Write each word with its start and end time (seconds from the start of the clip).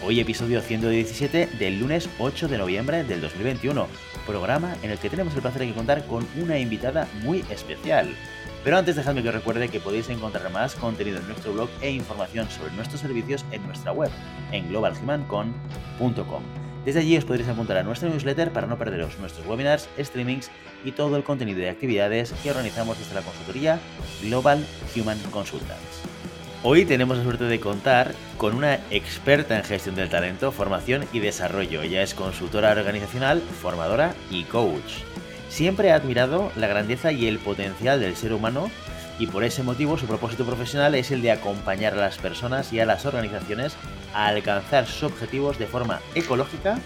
Hoy 0.00 0.20
episodio 0.20 0.60
117 0.60 1.48
del 1.58 1.80
lunes 1.80 2.08
8 2.20 2.46
de 2.46 2.56
noviembre 2.56 3.02
del 3.02 3.20
2021, 3.20 3.88
programa 4.26 4.76
en 4.82 4.92
el 4.92 4.98
que 4.98 5.10
tenemos 5.10 5.34
el 5.34 5.42
placer 5.42 5.66
de 5.66 5.74
contar 5.74 6.06
con 6.06 6.24
una 6.40 6.56
invitada 6.56 7.08
muy 7.24 7.44
especial. 7.50 8.14
Pero 8.62 8.78
antes 8.78 8.94
dejadme 8.94 9.22
que 9.22 9.28
os 9.30 9.34
recuerde 9.34 9.68
que 9.68 9.80
podéis 9.80 10.08
encontrar 10.08 10.52
más 10.52 10.76
contenido 10.76 11.18
en 11.18 11.26
nuestro 11.26 11.52
blog 11.52 11.68
e 11.80 11.90
información 11.90 12.48
sobre 12.48 12.72
nuestros 12.74 13.00
servicios 13.00 13.44
en 13.50 13.66
nuestra 13.66 13.90
web, 13.90 14.10
en 14.52 14.68
globalhumancon.com. 14.68 16.42
Desde 16.84 17.00
allí 17.00 17.16
os 17.16 17.24
podréis 17.24 17.48
apuntar 17.48 17.76
a 17.76 17.82
nuestra 17.82 18.08
newsletter 18.08 18.52
para 18.52 18.68
no 18.68 18.78
perderos 18.78 19.18
nuestros 19.18 19.44
webinars, 19.48 19.88
streamings 19.98 20.48
y 20.84 20.92
todo 20.92 21.16
el 21.16 21.24
contenido 21.24 21.58
de 21.58 21.70
actividades 21.70 22.32
que 22.40 22.50
organizamos 22.50 23.00
desde 23.00 23.14
la 23.14 23.22
consultoría 23.22 23.80
Global 24.22 24.64
Human 24.94 25.18
Consultants. 25.32 26.17
Hoy 26.64 26.84
tenemos 26.84 27.16
la 27.16 27.22
suerte 27.22 27.44
de 27.44 27.60
contar 27.60 28.14
con 28.36 28.56
una 28.56 28.80
experta 28.90 29.56
en 29.56 29.62
gestión 29.62 29.94
del 29.94 30.08
talento, 30.08 30.50
formación 30.50 31.04
y 31.12 31.20
desarrollo. 31.20 31.82
Ella 31.82 32.02
es 32.02 32.14
consultora 32.14 32.72
organizacional, 32.72 33.40
formadora 33.40 34.12
y 34.28 34.42
coach. 34.42 35.04
Siempre 35.48 35.92
ha 35.92 35.94
admirado 35.94 36.50
la 36.56 36.66
grandeza 36.66 37.12
y 37.12 37.28
el 37.28 37.38
potencial 37.38 38.00
del 38.00 38.16
ser 38.16 38.32
humano 38.32 38.72
y 39.20 39.28
por 39.28 39.44
ese 39.44 39.62
motivo 39.62 39.98
su 39.98 40.06
propósito 40.06 40.44
profesional 40.44 40.96
es 40.96 41.12
el 41.12 41.22
de 41.22 41.30
acompañar 41.30 41.94
a 41.94 41.98
las 41.98 42.18
personas 42.18 42.72
y 42.72 42.80
a 42.80 42.86
las 42.86 43.06
organizaciones 43.06 43.76
a 44.12 44.26
alcanzar 44.26 44.86
sus 44.86 45.04
objetivos 45.04 45.60
de 45.60 45.68
forma 45.68 46.00
ecológica 46.16 46.80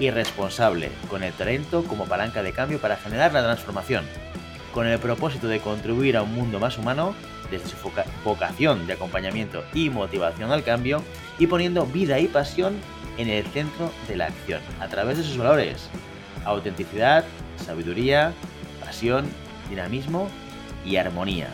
y 0.00 0.10
responsable, 0.10 0.90
con 1.08 1.22
el 1.22 1.32
talento 1.32 1.84
como 1.84 2.06
palanca 2.06 2.42
de 2.42 2.52
cambio 2.52 2.80
para 2.80 2.96
generar 2.96 3.32
la 3.32 3.44
transformación, 3.44 4.04
con 4.74 4.88
el 4.88 4.98
propósito 4.98 5.46
de 5.46 5.60
contribuir 5.60 6.16
a 6.16 6.22
un 6.22 6.34
mundo 6.34 6.58
más 6.58 6.76
humano 6.76 7.14
desde 7.52 7.68
su 7.68 7.76
vocación 8.24 8.86
de 8.88 8.94
acompañamiento 8.94 9.62
y 9.72 9.90
motivación 9.90 10.50
al 10.50 10.64
cambio 10.64 11.02
y 11.38 11.46
poniendo 11.46 11.86
vida 11.86 12.18
y 12.18 12.26
pasión 12.26 12.74
en 13.18 13.28
el 13.28 13.44
centro 13.46 13.92
de 14.08 14.16
la 14.16 14.26
acción, 14.26 14.60
a 14.80 14.88
través 14.88 15.18
de 15.18 15.24
sus 15.24 15.36
valores, 15.36 15.88
autenticidad, 16.44 17.24
sabiduría, 17.56 18.32
pasión, 18.80 19.26
dinamismo 19.68 20.28
y 20.84 20.96
armonía. 20.96 21.48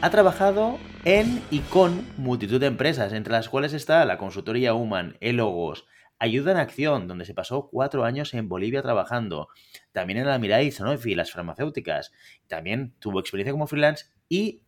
Ha 0.00 0.10
trabajado 0.10 0.78
en 1.04 1.42
y 1.50 1.60
con 1.60 2.06
multitud 2.16 2.60
de 2.60 2.66
empresas, 2.66 3.12
entre 3.12 3.32
las 3.32 3.48
cuales 3.48 3.72
está 3.72 4.04
la 4.04 4.18
consultoría 4.18 4.74
Human, 4.74 5.16
Elogos, 5.20 5.86
Ayuda 6.20 6.50
en 6.50 6.56
Acción, 6.58 7.06
donde 7.06 7.24
se 7.24 7.34
pasó 7.34 7.68
cuatro 7.70 8.04
años 8.04 8.34
en 8.34 8.48
Bolivia 8.48 8.82
trabajando, 8.82 9.48
también 9.92 10.18
en 10.18 10.26
la 10.26 10.38
Mirai 10.38 10.72
Sanofi, 10.72 11.14
las 11.14 11.30
farmacéuticas, 11.30 12.12
también 12.48 12.94
tuvo 12.98 13.20
experiencia 13.20 13.52
como 13.52 13.68
freelance 13.68 14.06
y 14.28 14.62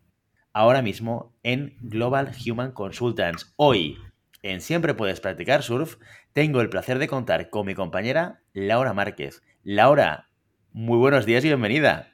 ahora 0.52 0.82
mismo 0.82 1.32
en 1.42 1.76
Global 1.80 2.32
Human 2.46 2.72
Consultants. 2.72 3.52
Hoy, 3.56 3.98
en 4.42 4.60
Siempre 4.60 4.94
Puedes 4.94 5.20
Practicar 5.20 5.62
Surf, 5.62 5.96
tengo 6.32 6.60
el 6.60 6.70
placer 6.70 6.98
de 6.98 7.08
contar 7.08 7.50
con 7.50 7.66
mi 7.66 7.74
compañera 7.74 8.40
Laura 8.52 8.92
Márquez. 8.92 9.42
Laura, 9.62 10.28
muy 10.72 10.98
buenos 10.98 11.26
días 11.26 11.44
y 11.44 11.48
bienvenida. 11.48 12.08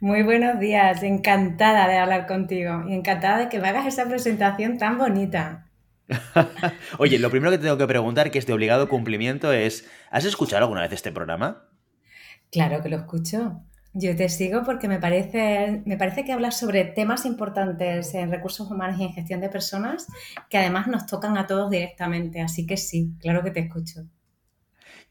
Muy 0.00 0.22
buenos 0.22 0.58
días, 0.58 1.02
encantada 1.02 1.88
de 1.88 1.98
hablar 1.98 2.26
contigo 2.26 2.84
y 2.88 2.94
encantada 2.94 3.38
de 3.38 3.48
que 3.48 3.60
me 3.60 3.68
hagas 3.68 3.86
esa 3.86 4.06
presentación 4.06 4.78
tan 4.78 4.98
bonita. 4.98 5.66
Oye, 6.98 7.18
lo 7.18 7.30
primero 7.30 7.50
que 7.50 7.58
te 7.58 7.64
tengo 7.64 7.78
que 7.78 7.86
preguntar, 7.86 8.30
que 8.30 8.38
es 8.38 8.46
de 8.46 8.52
obligado 8.52 8.88
cumplimiento, 8.88 9.52
es, 9.52 9.88
¿has 10.10 10.24
escuchado 10.24 10.62
alguna 10.62 10.82
vez 10.82 10.92
este 10.92 11.12
programa? 11.12 11.68
Claro 12.50 12.82
que 12.82 12.88
lo 12.88 12.96
escucho. 12.96 13.62
Yo 13.94 14.16
te 14.16 14.30
sigo 14.30 14.62
porque 14.64 14.88
me 14.88 14.98
parece, 14.98 15.82
me 15.84 15.98
parece 15.98 16.24
que 16.24 16.32
hablas 16.32 16.58
sobre 16.58 16.84
temas 16.84 17.26
importantes 17.26 18.14
en 18.14 18.30
recursos 18.30 18.70
humanos 18.70 18.98
y 18.98 19.04
en 19.04 19.12
gestión 19.12 19.40
de 19.40 19.50
personas 19.50 20.06
que 20.48 20.56
además 20.56 20.86
nos 20.86 21.04
tocan 21.06 21.36
a 21.36 21.46
todos 21.46 21.70
directamente. 21.70 22.40
Así 22.40 22.66
que 22.66 22.78
sí, 22.78 23.12
claro 23.20 23.42
que 23.42 23.50
te 23.50 23.60
escucho. 23.60 24.06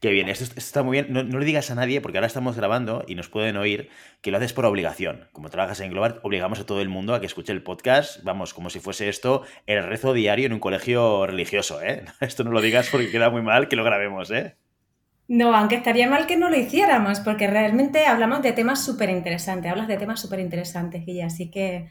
Qué 0.02 0.10
bien, 0.10 0.28
esto, 0.28 0.44
está 0.56 0.82
muy 0.82 1.00
bien. 1.00 1.12
No, 1.12 1.22
le 1.22 1.44
digas 1.44 1.70
a 1.70 1.76
nadie, 1.76 2.00
porque 2.00 2.18
ahora 2.18 2.26
estamos 2.26 2.56
grabando 2.56 3.04
y 3.06 3.14
nos 3.14 3.28
pueden 3.28 3.56
oír, 3.56 3.88
que 4.20 4.32
lo 4.32 4.38
haces 4.38 4.52
por 4.52 4.64
obligación. 4.64 5.28
Como 5.30 5.48
trabajas 5.48 5.78
en 5.78 5.92
Global, 5.92 6.18
obligamos 6.24 6.58
a 6.58 6.66
todo 6.66 6.80
el 6.80 6.88
mundo 6.88 7.14
a 7.14 7.20
que 7.20 7.26
escuche 7.26 7.52
el 7.52 7.62
podcast. 7.62 8.20
Vamos, 8.24 8.52
como 8.52 8.68
si 8.68 8.80
fuese 8.80 9.08
esto 9.08 9.44
el 9.66 9.84
rezo 9.84 10.12
diario 10.12 10.46
en 10.46 10.54
un 10.54 10.58
colegio 10.58 11.24
religioso, 11.24 11.80
¿eh? 11.80 12.04
Esto 12.20 12.42
no 12.42 12.50
lo 12.50 12.60
digas 12.60 12.88
porque 12.90 13.12
queda 13.12 13.30
muy 13.30 13.42
mal 13.42 13.68
que 13.68 13.76
lo 13.76 13.84
grabemos, 13.84 14.32
¿eh? 14.32 14.56
No, 15.28 15.54
aunque 15.54 15.76
estaría 15.76 16.08
mal 16.08 16.26
que 16.26 16.36
no 16.36 16.50
lo 16.50 16.56
hiciéramos, 16.56 17.20
porque 17.20 17.46
realmente 17.46 18.06
hablamos 18.06 18.42
de 18.42 18.52
temas 18.52 18.84
súper 18.84 19.08
interesantes, 19.10 19.70
hablas 19.70 19.88
de 19.88 19.96
temas 19.96 20.20
súper 20.20 20.40
interesantes, 20.40 21.06
Guilla, 21.06 21.26
así 21.26 21.50
que 21.50 21.88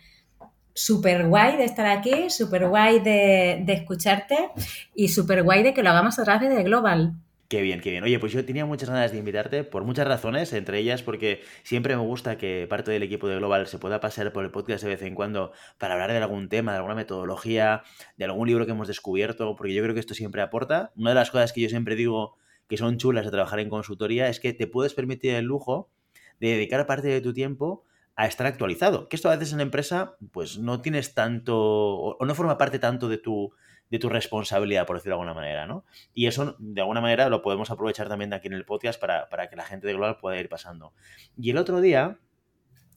súper 0.74 1.28
guay 1.28 1.58
de 1.58 1.66
estar 1.66 1.86
aquí, 1.86 2.30
súper 2.30 2.68
guay 2.68 3.00
de, 3.00 3.64
escucharte 3.68 4.50
y 4.96 5.10
súper 5.10 5.44
guay 5.44 5.64
de 5.64 5.74
que 5.74 5.84
lo 5.84 5.90
hagamos 5.90 6.20
a 6.20 6.24
través 6.24 6.50
de 6.50 6.64
Global. 6.64 7.14
Qué 7.48 7.62
bien, 7.62 7.82
qué 7.82 7.92
bien. 7.92 8.04
Oye, 8.06 8.18
pues 8.18 8.32
yo 8.32 8.46
tenía 8.46 8.66
muchas 8.66 8.90
ganas 8.90 9.12
de 9.12 9.18
invitarte 9.18 9.66
por 9.66 9.84
muchas 9.84 10.08
razones, 10.08 10.54
entre 10.54 10.80
ellas 10.80 11.04
porque 11.04 11.42
siempre 11.64 11.98
me 11.98 12.02
gusta 12.02 12.38
que 12.38 12.66
parte 12.70 12.92
del 12.92 13.04
equipo 13.04 13.28
de 13.28 13.36
Global 13.36 13.68
se 13.68 13.78
pueda 13.78 14.00
pasar 14.00 14.32
por 14.32 14.46
el 14.46 14.52
podcast 14.52 14.84
de 14.84 14.90
vez 14.90 15.02
en 15.02 15.16
cuando 15.16 15.52
para 15.78 15.96
hablar 15.96 16.12
de 16.12 16.18
algún 16.18 16.48
tema, 16.48 16.72
de 16.72 16.78
alguna 16.78 16.96
metodología, 16.96 17.84
de 18.16 18.24
algún 18.24 18.48
libro 18.48 18.66
que 18.66 18.72
hemos 18.72 18.88
descubierto, 18.88 19.54
porque 19.58 19.74
yo 19.74 19.84
creo 19.84 19.94
que 19.94 20.00
esto 20.00 20.14
siempre 20.14 20.42
aporta. 20.42 20.94
Una 20.96 21.10
de 21.10 21.16
las 21.16 21.30
cosas 21.30 21.52
que 21.52 21.60
yo 21.60 21.68
siempre 21.68 21.98
digo 21.98 22.38
que 22.72 22.78
son 22.78 22.96
chulas 22.96 23.26
de 23.26 23.32
trabajar 23.32 23.60
en 23.60 23.68
consultoría 23.68 24.30
es 24.30 24.40
que 24.40 24.54
te 24.54 24.66
puedes 24.66 24.94
permitir 24.94 25.34
el 25.34 25.44
lujo 25.44 25.92
de 26.40 26.52
dedicar 26.52 26.86
parte 26.86 27.10
de 27.10 27.20
tu 27.20 27.34
tiempo 27.34 27.84
a 28.16 28.28
estar 28.28 28.48
actualizado. 28.48 29.10
Que 29.10 29.18
esto 29.18 29.30
a 29.30 29.36
veces 29.36 29.52
en 29.52 29.58
la 29.58 29.64
empresa, 29.64 30.16
pues 30.32 30.58
no 30.58 30.82
tienes 30.82 31.14
tanto, 31.14 31.58
o 31.58 32.26
no 32.26 32.34
forma 32.34 32.58
parte 32.58 32.80
tanto 32.80 33.10
de 33.10 33.18
tu, 33.18 33.54
de 33.90 34.00
tu 34.00 34.08
responsabilidad, 34.08 34.86
por 34.86 34.96
decirlo 34.96 35.18
de 35.18 35.22
alguna 35.22 35.34
manera, 35.34 35.68
¿no? 35.68 35.84
Y 36.14 36.28
eso, 36.28 36.56
de 36.60 36.80
alguna 36.80 37.02
manera, 37.02 37.28
lo 37.28 37.42
podemos 37.42 37.70
aprovechar 37.72 38.08
también 38.08 38.32
aquí 38.32 38.48
en 38.48 38.54
el 38.54 38.64
podcast 38.64 39.02
para, 39.02 39.28
para 39.28 39.50
que 39.50 39.58
la 39.58 39.66
gente 39.66 39.86
de 39.86 39.92
Global 39.92 40.16
pueda 40.16 40.40
ir 40.40 40.48
pasando. 40.48 40.94
Y 41.38 41.50
el 41.50 41.58
otro 41.58 41.82
día, 41.82 42.20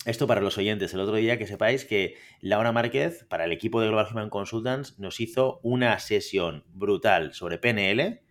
esto 0.04 0.28
para 0.28 0.40
los 0.40 0.56
oyentes, 0.56 0.94
el 0.94 1.00
otro 1.00 1.16
día 1.16 1.36
que 1.36 1.48
sepáis 1.48 1.84
que 1.84 2.14
Laura 2.40 2.70
Márquez, 2.70 3.26
para 3.28 3.44
el 3.44 3.50
equipo 3.50 3.80
de 3.80 3.88
Global 3.88 4.06
Human 4.08 4.30
Consultants, 4.30 5.00
nos 5.00 5.18
hizo 5.18 5.58
una 5.64 5.98
sesión 5.98 6.62
brutal 6.68 7.34
sobre 7.34 7.58
PNL, 7.58 8.23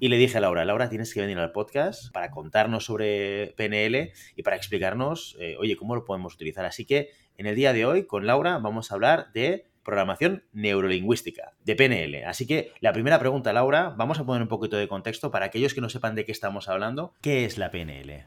y 0.00 0.08
le 0.08 0.16
dije 0.16 0.38
a 0.38 0.40
Laura, 0.40 0.64
Laura, 0.64 0.88
tienes 0.88 1.12
que 1.12 1.20
venir 1.20 1.38
al 1.38 1.52
podcast 1.52 2.12
para 2.12 2.30
contarnos 2.30 2.84
sobre 2.84 3.54
PNL 3.56 4.12
y 4.36 4.42
para 4.42 4.56
explicarnos, 4.56 5.36
eh, 5.40 5.56
oye, 5.58 5.76
cómo 5.76 5.94
lo 5.94 6.04
podemos 6.04 6.34
utilizar. 6.34 6.64
Así 6.64 6.84
que 6.84 7.10
en 7.36 7.46
el 7.46 7.56
día 7.56 7.72
de 7.72 7.84
hoy, 7.84 8.06
con 8.06 8.26
Laura, 8.26 8.58
vamos 8.58 8.90
a 8.90 8.94
hablar 8.94 9.32
de 9.32 9.66
programación 9.82 10.44
neurolingüística, 10.52 11.54
de 11.64 11.74
PNL. 11.74 12.24
Así 12.26 12.46
que 12.46 12.72
la 12.80 12.92
primera 12.92 13.18
pregunta, 13.18 13.52
Laura, 13.52 13.94
vamos 13.96 14.18
a 14.18 14.26
poner 14.26 14.42
un 14.42 14.48
poquito 14.48 14.76
de 14.76 14.86
contexto 14.86 15.30
para 15.30 15.46
aquellos 15.46 15.72
que 15.72 15.80
no 15.80 15.88
sepan 15.88 16.14
de 16.14 16.24
qué 16.24 16.32
estamos 16.32 16.68
hablando. 16.68 17.14
¿Qué 17.22 17.44
es 17.44 17.56
la 17.58 17.70
PNL? 17.70 18.26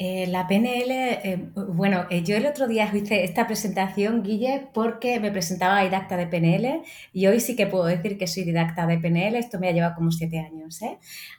Eh, 0.00 0.28
la 0.28 0.46
PNL, 0.46 0.92
eh, 0.92 1.50
bueno, 1.54 2.06
eh, 2.08 2.22
yo 2.22 2.36
el 2.36 2.46
otro 2.46 2.68
día 2.68 2.88
hice 2.94 3.24
esta 3.24 3.48
presentación, 3.48 4.22
Guille, 4.22 4.68
porque 4.72 5.18
me 5.18 5.32
presentaba 5.32 5.82
didacta 5.82 6.16
de 6.16 6.28
PNL 6.28 6.84
y 7.12 7.26
hoy 7.26 7.40
sí 7.40 7.56
que 7.56 7.66
puedo 7.66 7.84
decir 7.86 8.16
que 8.16 8.28
soy 8.28 8.44
didacta 8.44 8.86
de 8.86 8.98
PNL, 8.98 9.34
esto 9.36 9.58
me 9.58 9.68
ha 9.68 9.72
llevado 9.72 9.96
como 9.96 10.12
siete 10.12 10.38
años, 10.38 10.78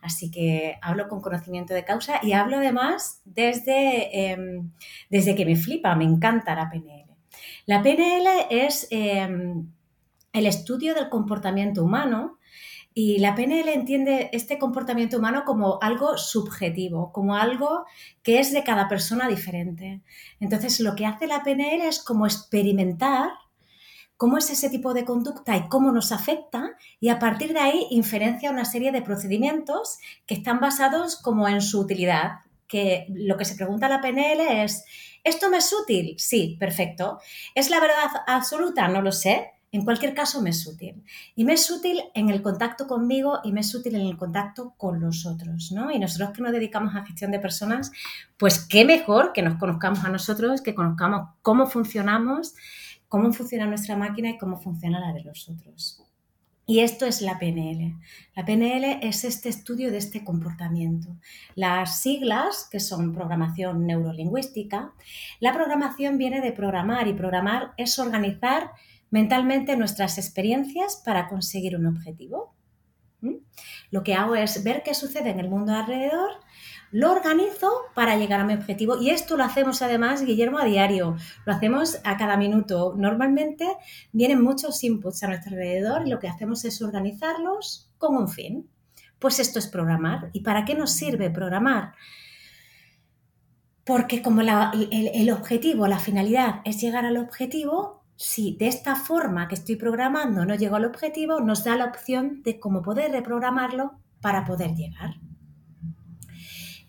así 0.02 0.30
que 0.30 0.76
hablo 0.82 1.08
con 1.08 1.22
conocimiento 1.22 1.74
de 1.74 1.86
causa 1.86 2.20
y 2.22 2.34
hablo 2.34 2.58
además 2.58 3.22
desde, 3.24 4.32
em, 4.34 4.72
desde 5.10 5.36
que 5.36 5.46
me 5.46 5.56
flipa, 5.56 5.96
me 5.96 6.04
encanta 6.04 6.54
la 6.54 6.70
PNL. 6.70 7.16
La 7.66 7.82
PNL 7.82 8.28
es 8.50 8.90
em, 8.92 9.72
el 10.34 10.46
estudio 10.46 10.94
del 10.96 11.08
comportamiento 11.08 11.82
humano 11.82 12.39
y 13.01 13.18
la 13.19 13.34
PNL 13.34 13.69
entiende 13.69 14.30
este 14.34 14.60
comportamiento 14.60 15.19
humano 15.19 15.46
como 15.46 15.80
algo 15.81 16.18
subjetivo, 16.18 17.13
como 17.13 17.38
algo 17.38 17.86
que 18.24 18.42
es 18.42 18.51
de 18.51 18.66
cada 18.66 18.90
persona 18.90 19.30
diferente. 19.30 20.01
Entonces, 20.42 20.81
lo 20.81 20.96
que 20.96 21.06
hace 21.06 21.25
la 21.25 21.42
PNL 21.42 21.88
es 21.88 22.04
como 22.04 22.25
experimentar 22.25 23.30
cómo 24.18 24.38
es 24.38 24.50
ese 24.50 24.69
tipo 24.69 24.94
de 24.94 25.06
conducta 25.06 25.56
y 25.56 25.69
cómo 25.69 25.94
nos 25.94 26.12
afecta 26.12 26.72
y 27.00 27.07
a 27.07 27.19
partir 27.19 27.54
de 27.54 27.62
ahí 27.62 27.88
inferencia 27.92 28.51
una 28.51 28.66
serie 28.66 28.92
de 28.92 29.02
procedimientos 29.02 30.00
que 30.25 30.34
están 30.34 30.60
basados 30.60 31.16
como 31.16 31.48
en 31.48 31.62
su 31.62 31.80
utilidad, 31.80 32.40
que 32.68 33.06
lo 33.16 33.38
que 33.38 33.45
se 33.45 33.56
pregunta 33.56 33.88
la 33.88 34.02
PNL 34.02 34.42
es, 34.62 34.84
¿esto 35.24 35.50
me 35.50 35.60
es 35.60 35.72
útil? 35.72 36.16
Sí, 36.18 36.57
perfecto. 36.60 37.22
¿Es 37.56 37.69
la 37.69 37.80
verdad 37.80 38.10
absoluta? 38.28 38.90
No 38.90 39.02
lo 39.02 39.13
sé. 39.13 39.54
En 39.71 39.83
cualquier 39.86 40.16
caso, 40.16 40.42
me 40.42 40.50
es 40.50 40.66
útil. 40.66 41.04
Y 41.36 41.45
me 41.45 41.54
es 41.54 41.69
útil 41.69 42.01
en 42.16 42.30
el 42.30 42.42
contacto 42.42 42.88
conmigo 42.88 43.39
y 43.44 43.51
me 43.51 43.62
es 43.62 43.74
útil 43.75 43.95
en 43.95 44.07
el 44.07 44.18
contacto 44.18 44.74
con 44.77 45.00
los 45.00 45.25
otros, 45.25 45.71
¿no? 45.71 45.92
Y 45.92 46.00
nosotros 46.00 46.31
que 46.31 46.42
nos 46.42 46.51
dedicamos 46.51 46.95
a 46.95 47.06
gestión 47.06 47.31
de 47.31 47.39
personas, 47.39 47.92
pues 48.38 48.60
qué 48.60 48.83
mejor 48.83 49.31
que 49.31 49.44
nos 49.44 49.60
conozcamos 49.60 50.04
a 50.04 50.10
nosotros, 50.10 50.62
que 50.62 50.74
conozcamos 50.74 51.30
cómo 51.42 51.68
funcionamos, 51.68 52.56
cómo 53.07 53.31
funciona 53.31 53.68
nuestra 53.68 53.95
máquina 53.95 54.30
y 54.30 54.38
cómo 54.38 54.57
funciona 54.57 55.00
la 55.00 55.13
de 55.13 55.24
los 55.24 55.50
otros. 55.50 56.04
Y 56.69 56.81
esto 56.81 57.07
es 57.07 57.24
la 57.24 57.39
PNL. 57.39 58.00
La 58.36 58.45
PNL 58.45 59.00
es 59.01 59.24
este 59.24 59.50
estudio 59.50 59.89
de 59.89 59.98
este 59.98 60.24
comportamiento. 60.24 61.18
Las 61.56 62.00
siglas, 62.00 62.68
que 62.71 62.80
son 62.80 63.12
programación 63.12 63.88
neurolingüística, 63.88 64.94
la 65.39 65.51
programación 65.51 66.19
viene 66.19 66.42
de 66.42 66.51
programar 66.51 67.07
y 67.07 67.13
programar 67.13 67.74
es 67.77 67.98
organizar 67.98 68.69
mentalmente 69.12 69.76
nuestras 69.76 70.18
experiencias 70.18 71.02
para 71.04 71.28
conseguir 71.28 71.76
un 71.76 71.88
objetivo. 71.88 72.56
Lo 73.92 74.04
que 74.04 74.14
hago 74.14 74.36
es 74.36 74.64
ver 74.64 74.82
qué 74.84 74.94
sucede 74.94 75.30
en 75.30 75.40
el 75.40 75.50
mundo 75.50 75.74
alrededor 75.74 76.32
lo 76.92 77.12
organizo 77.12 77.70
para 77.94 78.18
llegar 78.18 78.40
a 78.40 78.46
mi 78.46 78.54
objetivo 78.54 79.00
y 79.00 79.12
esto 79.12 79.38
lo 79.38 79.44
hacemos 79.44 79.82
además, 79.82 80.26
Guillermo, 80.26 80.58
a 80.58 80.66
diario, 80.66 81.18
lo 81.46 81.54
hacemos 81.54 82.00
a 82.04 82.18
cada 82.18 82.36
minuto. 82.36 82.96
Normalmente 82.98 83.68
vienen 84.12 84.42
muchos 84.42 84.84
inputs 84.84 85.24
a 85.24 85.28
nuestro 85.28 85.52
alrededor 85.52 86.08
y 86.08 86.10
lo 86.10 86.20
que 86.20 86.28
hacemos 86.28 86.66
es 86.66 86.82
organizarlos 86.82 87.92
con 87.98 88.16
un 88.18 88.28
fin. 88.28 88.70
Pues 89.20 89.40
esto 89.40 89.60
es 89.60 89.68
programar. 89.68 90.30
¿Y 90.34 90.42
para 90.42 90.66
qué 90.66 90.74
nos 90.74 90.92
sirve 90.92 91.30
programar? 91.30 91.94
Porque 93.84 94.22
como 94.22 94.42
el 94.42 95.32
objetivo, 95.32 95.88
la 95.88 96.00
finalidad 96.00 96.62
es 96.64 96.82
llegar 96.82 97.06
al 97.06 97.18
objetivo, 97.18 97.99
si 98.19 98.57
de 98.57 98.68
esta 98.68 98.98
forma 98.98 99.48
que 99.48 99.56
estoy 99.56 99.77
programando 99.77 100.44
no 100.45 100.54
llego 100.54 100.75
al 100.75 100.83
objetivo, 100.83 101.39
nos 101.39 101.63
da 101.63 101.77
la 101.77 101.86
opción 101.86 102.44
de 102.44 102.60
cómo 102.60 102.81
poder 102.81 103.12
reprogramarlo 103.13 103.94
para 104.19 104.44
poder 104.44 104.75
llegar. 104.75 105.16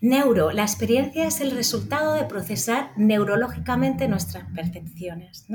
Neuro, 0.01 0.51
la 0.51 0.63
experiencia 0.63 1.25
es 1.25 1.39
el 1.39 1.51
resultado 1.51 2.15
de 2.15 2.25
procesar 2.25 2.91
neurológicamente 2.97 4.09
nuestras 4.09 4.51
percepciones. 4.53 5.47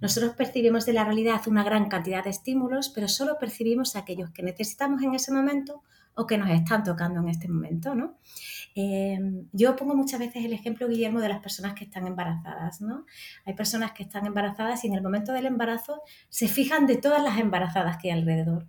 Nosotros 0.00 0.34
percibimos 0.34 0.86
de 0.86 0.94
la 0.94 1.04
realidad 1.04 1.42
una 1.46 1.62
gran 1.62 1.88
cantidad 1.88 2.24
de 2.24 2.30
estímulos, 2.30 2.88
pero 2.88 3.06
solo 3.06 3.38
percibimos 3.38 3.94
aquellos 3.94 4.30
que 4.30 4.42
necesitamos 4.42 5.02
en 5.02 5.14
ese 5.14 5.30
momento 5.30 5.84
o 6.14 6.26
que 6.26 6.36
nos 6.36 6.50
están 6.50 6.82
tocando 6.82 7.20
en 7.20 7.28
este 7.28 7.46
momento. 7.46 7.94
¿no? 7.94 8.18
Em, 8.74 9.48
yo 9.52 9.74
pongo 9.76 9.94
muchas 9.94 10.20
veces 10.20 10.44
el 10.44 10.52
ejemplo, 10.52 10.88
Guillermo, 10.88 11.20
de 11.20 11.28
las 11.28 11.40
personas 11.40 11.74
que 11.74 11.84
están 11.84 12.06
embarazadas. 12.06 12.80
¿no? 12.80 13.04
Hay 13.44 13.54
personas 13.54 13.92
que 13.92 14.02
están 14.02 14.26
embarazadas 14.26 14.84
y 14.84 14.88
en 14.88 14.94
el 14.94 15.02
momento 15.02 15.32
del 15.32 15.46
embarazo 15.46 16.02
se 16.28 16.48
fijan 16.48 16.86
de 16.86 16.96
todas 16.96 17.22
las 17.22 17.38
embarazadas 17.38 17.96
que 17.98 18.10
hay 18.10 18.18
alrededor. 18.18 18.66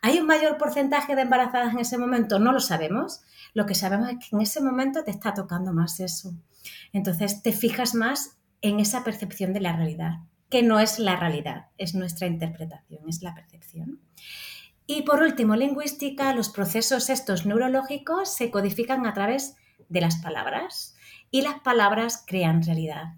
¿Hay 0.00 0.18
un 0.18 0.26
mayor 0.26 0.58
porcentaje 0.58 1.14
de 1.14 1.22
embarazadas 1.22 1.74
en 1.74 1.80
ese 1.80 1.98
momento? 1.98 2.38
No 2.38 2.52
lo 2.52 2.60
sabemos. 2.60 3.22
Lo 3.54 3.66
que 3.66 3.74
sabemos 3.74 4.08
es 4.08 4.16
que 4.18 4.34
en 4.36 4.42
ese 4.42 4.60
momento 4.60 5.04
te 5.04 5.10
está 5.10 5.34
tocando 5.34 5.72
más 5.72 6.00
eso. 6.00 6.34
Entonces 6.92 7.42
te 7.42 7.52
fijas 7.52 7.94
más 7.94 8.38
en 8.62 8.80
esa 8.80 9.04
percepción 9.04 9.52
de 9.52 9.60
la 9.60 9.76
realidad, 9.76 10.20
que 10.48 10.62
no 10.62 10.80
es 10.80 10.98
la 10.98 11.16
realidad, 11.16 11.66
es 11.78 11.94
nuestra 11.94 12.26
interpretación, 12.26 13.08
es 13.08 13.22
la 13.22 13.34
percepción. 13.34 14.00
Y 14.86 15.02
por 15.02 15.22
último, 15.22 15.56
lingüística, 15.56 16.34
los 16.34 16.48
procesos 16.48 17.08
estos 17.10 17.46
neurológicos 17.46 18.34
se 18.34 18.50
codifican 18.50 19.06
a 19.06 19.14
través 19.14 19.56
de 19.88 20.00
las 20.00 20.16
palabras 20.16 20.96
y 21.30 21.42
las 21.42 21.60
palabras 21.60 22.24
crean 22.26 22.62
realidad. 22.62 23.14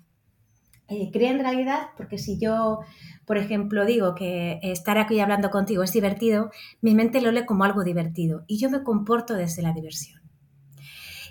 Eh, 0.88 1.10
crean 1.12 1.38
realidad 1.38 1.88
porque 1.96 2.18
si 2.18 2.38
yo 2.38 2.80
por 3.26 3.38
ejemplo, 3.38 3.86
digo 3.86 4.14
que 4.14 4.58
estar 4.62 4.98
aquí 4.98 5.18
hablando 5.20 5.50
contigo 5.50 5.82
es 5.82 5.92
divertido, 5.92 6.50
mi 6.80 6.94
mente 6.94 7.20
lo 7.20 7.32
lee 7.32 7.46
como 7.46 7.64
algo 7.64 7.84
divertido 7.84 8.44
y 8.46 8.58
yo 8.58 8.70
me 8.70 8.82
comporto 8.82 9.34
desde 9.34 9.62
la 9.62 9.72
diversión. 9.72 10.20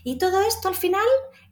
Y 0.04 0.18
todo 0.18 0.42
esto 0.42 0.68
al 0.68 0.76
final 0.76 1.06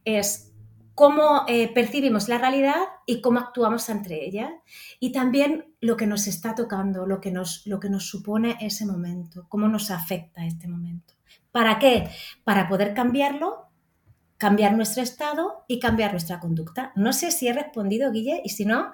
es 0.03 0.50
cómo 0.95 1.45
eh, 1.47 1.73
percibimos 1.73 2.29
la 2.29 2.37
realidad 2.37 2.81
y 3.05 3.21
cómo 3.21 3.39
actuamos 3.39 3.89
entre 3.89 4.25
ella. 4.25 4.53
Y 4.99 5.11
también 5.11 5.73
lo 5.79 5.97
que 5.97 6.07
nos 6.07 6.27
está 6.27 6.55
tocando, 6.55 7.05
lo 7.05 7.21
que 7.21 7.31
nos, 7.31 7.65
lo 7.65 7.79
que 7.79 7.89
nos 7.89 8.07
supone 8.07 8.57
ese 8.61 8.85
momento, 8.85 9.45
cómo 9.49 9.67
nos 9.67 9.91
afecta 9.91 10.45
este 10.45 10.67
momento. 10.67 11.13
¿Para 11.51 11.79
qué? 11.79 12.09
Para 12.43 12.67
poder 12.67 12.93
cambiarlo, 12.93 13.69
cambiar 14.37 14.73
nuestro 14.73 15.03
estado 15.03 15.65
y 15.67 15.79
cambiar 15.79 16.11
nuestra 16.11 16.39
conducta. 16.39 16.91
No 16.95 17.13
sé 17.13 17.31
si 17.31 17.47
he 17.47 17.53
respondido, 17.53 18.11
Guille, 18.11 18.41
y 18.43 18.49
si 18.49 18.65
no, 18.65 18.91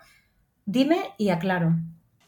Dime 0.70 1.14
y 1.18 1.30
aclaro. 1.30 1.78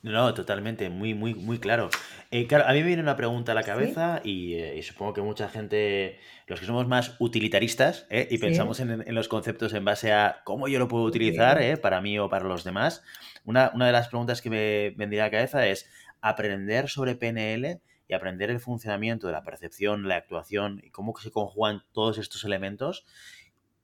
No, 0.01 0.33
totalmente, 0.33 0.89
muy, 0.89 1.13
muy, 1.13 1.33
muy 1.35 1.59
claro. 1.59 1.89
Eh, 2.31 2.47
claro, 2.47 2.65
a 2.67 2.71
mí 2.71 2.79
me 2.79 2.87
viene 2.87 3.01
una 3.01 3.17
pregunta 3.17 3.51
a 3.51 3.55
la 3.55 3.63
cabeza 3.63 4.21
eh, 4.23 4.75
y, 4.77 4.81
supongo 4.81 5.13
que 5.13 5.21
mucha 5.21 5.49
gente, 5.49 6.19
los 6.47 6.59
que 6.59 6.65
somos 6.65 6.87
más 6.87 7.15
utilitaristas 7.19 8.07
eh, 8.09 8.27
y 8.31 8.37
pensamos 8.37 8.79
en, 8.79 9.03
los 9.13 9.27
conceptos 9.27 9.73
en 9.73 9.83
base 9.83 10.13
a 10.13 10.41
cómo 10.45 10.69
yo 10.69 10.79
lo 10.79 10.87
puedo 10.87 11.03
utilizar 11.03 11.59
para 11.81 11.99
mí 11.99 12.17
o 12.17 12.29
para 12.29 12.45
los 12.45 12.63
demás, 12.63 13.03
una, 13.43 13.71
una, 13.73 13.87
de 13.87 13.91
las 13.91 14.07
preguntas 14.07 14.41
que 14.41 14.49
me 14.49 14.91
vendría 14.91 15.23
a 15.23 15.25
la 15.27 15.31
cabeza 15.31 15.67
es 15.67 15.89
aprender 16.21 16.87
sobre 16.87 17.15
PNL 17.15 17.81
y 18.07 18.13
aprender 18.13 18.49
el 18.49 18.59
funcionamiento 18.59 19.27
de 19.27 19.33
la 19.33 19.43
percepción, 19.43 20.07
la 20.07 20.15
actuación 20.15 20.81
y 20.83 20.91
cómo 20.91 21.13
se 21.19 21.29
conjugan 21.29 21.83
todos 21.91 22.17
estos 22.17 22.45
elementos 22.45 23.05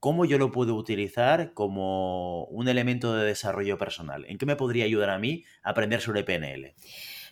¿cómo 0.05 0.23
yo 0.23 0.37
lo 0.37 0.51
puedo 0.51 0.75
utilizar 0.75 1.53
como 1.55 2.43
un 2.43 2.67
elemento 2.67 3.15
de 3.15 3.25
desarrollo 3.25 3.79
personal? 3.79 4.23
¿En 4.27 4.37
qué 4.37 4.45
me 4.45 4.55
podría 4.55 4.85
ayudar 4.85 5.09
a 5.09 5.17
mí 5.17 5.45
a 5.63 5.71
aprender 5.71 5.99
sobre 5.99 6.23
PNL? 6.23 6.75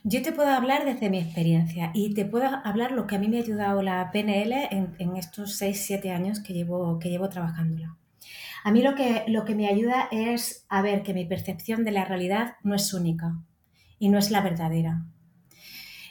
Yo 0.03 0.23
te 0.23 0.31
puedo 0.31 0.49
hablar 0.49 0.83
desde 0.83 1.11
mi 1.11 1.19
experiencia 1.19 1.91
y 1.93 2.15
te 2.15 2.25
puedo 2.25 2.47
hablar 2.63 2.91
lo 2.91 3.05
que 3.05 3.15
a 3.15 3.19
mí 3.19 3.27
me 3.27 3.37
ha 3.37 3.41
ayudado 3.41 3.83
la 3.83 4.09
PNL 4.11 4.69
en, 4.97 5.15
estos 5.17 5.61
6-7 5.61 6.09
años 6.15 6.39
que 6.39 6.53
llevo, 6.53 6.97
que 6.97 7.11
llevo 7.11 7.29
trabajándola. 7.29 7.95
A 8.63 8.71
mí 8.71 8.81
lo 8.81 8.95
que, 8.95 9.23
lo 9.27 9.45
que 9.45 9.53
me 9.53 9.67
ayuda 9.67 10.07
es 10.11 10.65
a 10.67 10.81
ver 10.81 11.03
que 11.03 11.13
mi 11.13 11.25
percepción 11.25 11.85
de 11.85 11.91
la 11.91 12.05
realidad 12.05 12.55
no 12.63 12.73
es 12.73 12.91
única 12.91 13.37
y 13.99 14.09
no 14.09 14.17
es 14.17 14.31
la 14.31 14.41
verdadera. 14.41 15.05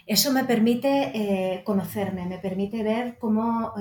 Eso 0.06 0.32
me 0.32 0.44
permite 0.44 1.12
eh, 1.14 1.62
conocerme, 1.64 2.26
me 2.26 2.38
permite 2.38 2.82
ver 2.82 3.06
eh, 3.06 3.16
cómo, 3.18 3.72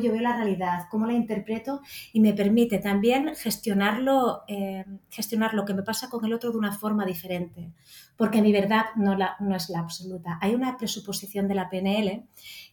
yo 0.00 0.12
veo 0.12 0.20
la 0.20 0.36
realidad, 0.36 0.86
cómo 0.90 1.06
la 1.06 1.12
interpreto 1.12 1.80
y 2.12 2.20
me 2.20 2.32
permite 2.32 2.78
también 2.78 3.34
gestionarlo, 3.36 4.42
eh, 4.48 4.84
gestionar 5.10 5.54
lo 5.54 5.64
que 5.64 5.74
me 5.74 5.82
pasa 5.82 6.10
con 6.10 6.24
el 6.24 6.32
otro 6.32 6.50
de 6.50 6.58
una 6.58 6.72
forma 6.72 7.06
diferente, 7.06 7.70
porque 8.16 8.42
mi 8.42 8.52
verdad 8.52 8.86
no, 8.96 9.16
no 9.16 9.56
es 9.56 9.68
la 9.68 9.78
absoluta. 9.78 10.38
Hay 10.40 10.54
una 10.54 10.76
presuposición 10.76 11.48
de 11.48 11.54
la 11.54 11.70
PNL 11.70 12.24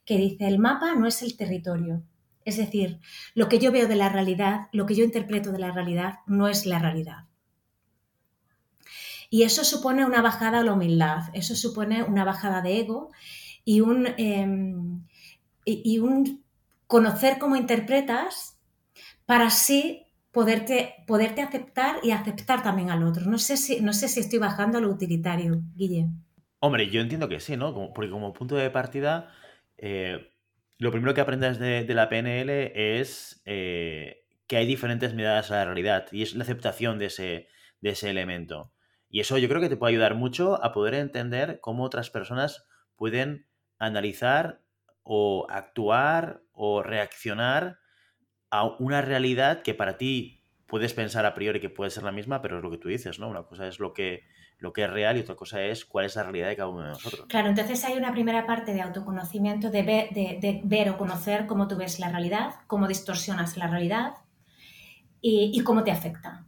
que 0.06 0.18
dice 0.18 0.48
el 0.48 0.60
mapa 0.60 0.96
no 0.96 1.08
es 1.08 1.22
el 1.22 1.38
territorio. 1.38 2.02
Es 2.46 2.58
decir, 2.58 3.00
lo 3.36 3.48
que 3.48 3.60
yo 3.60 3.72
veo 3.72 3.88
de 3.88 3.96
la 3.96 4.10
realidad, 4.10 4.68
lo 4.72 4.88
que 4.88 4.96
yo 4.96 5.04
interpreto 5.04 5.52
de 5.52 5.60
la 5.60 5.72
realidad, 5.72 6.20
no 6.26 6.48
es 6.48 6.66
la 6.66 6.80
realidad. 6.80 7.29
Y 9.30 9.44
eso 9.44 9.64
supone 9.64 10.06
una 10.06 10.22
bajada 10.22 10.60
a 10.60 10.64
la 10.64 10.74
humildad, 10.74 11.30
eso 11.34 11.56
supone 11.56 12.04
una 12.04 12.24
bajada 12.24 12.62
de 12.62 12.80
ego 12.80 13.12
y 13.64 13.82
un, 13.82 14.08
em, 14.18 15.06
y, 15.66 16.00
un 16.00 16.44
conocer 16.88 17.38
cómo 17.38 17.56
interpretas 17.56 18.60
para 19.26 19.48
así 19.48 20.08
poderte, 20.32 20.96
aceptar 21.44 21.98
y 22.02 22.12
aceptar 22.12 22.64
también 22.64 22.90
al 22.90 23.04
otro. 23.04 23.26
No 23.26 23.38
sé 23.38 23.58
si, 23.58 23.82
no 23.82 23.94
sé 23.94 24.08
si 24.08 24.20
estoy 24.22 24.40
bajando 24.40 24.80
a 24.80 24.82
lo 24.82 24.90
utilitario, 24.90 25.62
Guille. 25.76 26.08
Hombre, 26.60 26.90
yo 26.90 27.02
entiendo 27.02 27.30
que 27.30 27.40
sí, 27.40 27.56
¿no? 27.56 27.74
porque 27.94 28.10
como 28.10 28.34
punto 28.34 28.56
de 28.56 28.70
partida, 28.70 29.32
eh, 29.78 30.32
lo 30.78 30.92
primero 30.92 31.14
que 31.14 31.22
aprendes 31.22 31.60
de, 31.60 31.86
la 31.94 32.10
PNL 32.10 32.72
es 32.74 33.42
eh, 33.46 34.26
que 34.48 34.58
hay 34.58 34.66
diferentes 34.66 35.14
miradas 35.14 35.52
a 35.52 35.58
la 35.58 35.66
realidad 35.66 36.08
y 36.12 36.24
es 36.24 36.36
la 36.36 36.44
aceptación 36.44 36.98
de 37.00 37.06
ese, 37.06 37.48
de 37.82 37.92
ese 37.92 38.10
elemento. 38.10 38.74
Y 39.10 39.22
eso 39.22 39.38
yo 39.38 39.50
creo 39.50 39.62
que 39.62 39.70
te 39.70 39.78
puede 39.78 39.94
ayudar 39.94 40.16
mucho 40.16 40.64
a 40.64 40.72
poder 40.72 40.94
entender 40.94 41.60
cómo 41.62 41.84
otras 41.84 42.10
personas 42.10 42.68
pueden 42.96 43.48
analizar 43.80 44.62
o 45.04 45.48
actuar 45.50 46.44
o 46.52 46.84
reaccionar 46.84 47.80
a 48.52 48.66
una 48.66 49.02
realidad 49.02 49.62
que 49.64 49.74
para 49.74 49.98
ti 49.98 50.44
puedes 50.68 50.94
pensar 50.94 51.26
a 51.26 51.34
priori 51.34 51.60
que 51.60 51.70
puede 51.70 51.90
ser 51.90 52.04
la 52.04 52.12
misma, 52.12 52.42
pero 52.42 52.58
es 52.58 52.64
lo 52.64 52.70
que 52.70 52.78
tú 52.78 52.88
dices, 52.88 53.20
¿no? 53.20 53.28
Una 53.28 53.44
cosa 53.44 53.68
es 53.68 53.80
lo 53.80 53.94
que, 53.94 54.24
lo 54.60 54.72
que 54.72 54.84
es 54.84 54.90
real 54.90 55.18
y 55.18 55.22
otra 55.22 55.36
cosa 55.36 55.62
es 55.64 55.86
cuál 55.86 56.06
es 56.06 56.16
la 56.16 56.24
realidad 56.24 56.50
de 56.50 56.56
cada 56.56 56.70
uno 56.70 56.84
de 56.84 56.90
nosotros. 56.90 57.26
Claro, 57.28 57.50
entonces 57.50 57.84
hay 57.86 57.98
una 57.98 58.12
primera 58.12 58.46
parte 58.46 58.74
de 58.74 58.82
autoconocimiento, 58.82 59.72
de 59.72 59.82
ver, 59.84 60.10
de, 60.12 60.62
ver 60.64 60.90
o 60.90 60.98
conocer 60.98 61.48
cómo 61.48 61.68
tú 61.68 61.76
ves 61.76 62.00
la 62.00 62.10
realidad, 62.10 62.56
cómo 62.68 62.88
distorsionas 62.88 63.58
la 63.58 63.68
realidad 63.68 64.14
y, 65.22 65.52
y 65.54 65.64
cómo 65.64 65.84
te 65.84 65.92
afecta. 65.92 66.46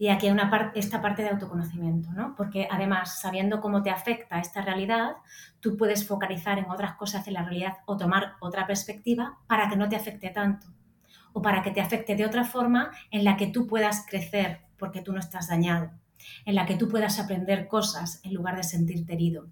Y 0.00 0.08
aquí 0.08 0.28
hay 0.28 0.32
una 0.32 0.48
parte, 0.48 0.78
esta 0.78 1.02
parte 1.02 1.20
de 1.22 1.28
autoconocimiento, 1.28 2.10
¿no? 2.12 2.34
Porque 2.34 2.66
además, 2.70 3.20
sabiendo 3.20 3.60
cómo 3.60 3.82
te 3.82 3.90
afecta 3.90 4.40
esta 4.40 4.62
realidad, 4.62 5.16
tú 5.60 5.76
puedes 5.76 6.08
focalizar 6.08 6.58
en 6.58 6.70
otras 6.70 6.94
cosas 6.94 7.26
de 7.26 7.32
la 7.32 7.42
realidad 7.42 7.74
o 7.84 7.98
tomar 7.98 8.32
otra 8.40 8.66
perspectiva 8.66 9.38
para 9.46 9.68
que 9.68 9.76
no 9.76 9.90
te 9.90 9.96
afecte 9.96 10.30
tanto 10.30 10.68
o 11.34 11.42
para 11.42 11.60
que 11.60 11.70
te 11.70 11.82
afecte 11.82 12.16
de 12.16 12.24
otra 12.24 12.44
forma 12.44 12.90
en 13.10 13.24
la 13.24 13.36
que 13.36 13.48
tú 13.48 13.66
puedas 13.66 14.06
crecer 14.08 14.62
porque 14.78 15.02
tú 15.02 15.12
no 15.12 15.20
estás 15.20 15.48
dañado. 15.48 15.90
en 16.46 16.54
la 16.54 16.64
que 16.64 16.76
tú 16.76 16.88
puedas 16.88 17.18
aprender 17.18 17.68
cosas 17.68 18.20
en 18.24 18.32
lugar 18.32 18.56
de 18.56 18.62
sentirte 18.62 19.12
herido. 19.12 19.48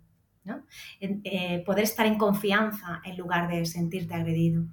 Eh, 1.01 1.63
poder 1.67 1.85
estar 1.85 2.07
en 2.07 2.17
confianza 2.17 3.03
en 3.05 3.19
lugar 3.19 3.49
de 3.49 3.67
sentirte 3.67 4.15
agredido. 4.15 4.65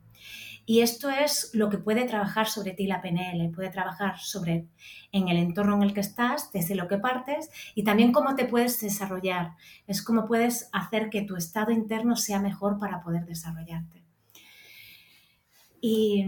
Y 0.68 0.82
esto 0.82 1.10
es 1.10 1.52
lo 1.54 1.70
que 1.70 1.78
puede 1.78 2.06
trabajar 2.06 2.48
sobre 2.48 2.74
ti 2.74 2.88
la 2.88 3.02
PNL, 3.02 3.52
puede 3.52 3.70
trabajar 3.70 4.18
sobre 4.20 4.66
en 5.12 5.30
el 5.30 5.38
entorno 5.38 5.76
en 5.76 5.84
el 5.84 5.94
que 5.94 6.00
estás, 6.00 6.52
desde 6.52 6.76
lo 6.76 6.88
que 6.88 6.98
partes 6.98 7.52
y 7.76 7.84
también 7.84 8.12
cómo 8.12 8.36
te 8.36 8.46
puedes 8.46 8.80
desarrollar. 8.82 9.52
Es 9.86 10.02
cómo 10.02 10.26
puedes 10.26 10.70
hacer 10.74 11.10
que 11.10 11.22
tu 11.22 11.36
estado 11.36 11.72
interno 11.72 12.16
sea 12.16 12.40
mejor 12.40 12.80
para 12.80 13.02
poder 13.02 13.26
desarrollarte. 13.26 14.04
Y, 15.82 16.26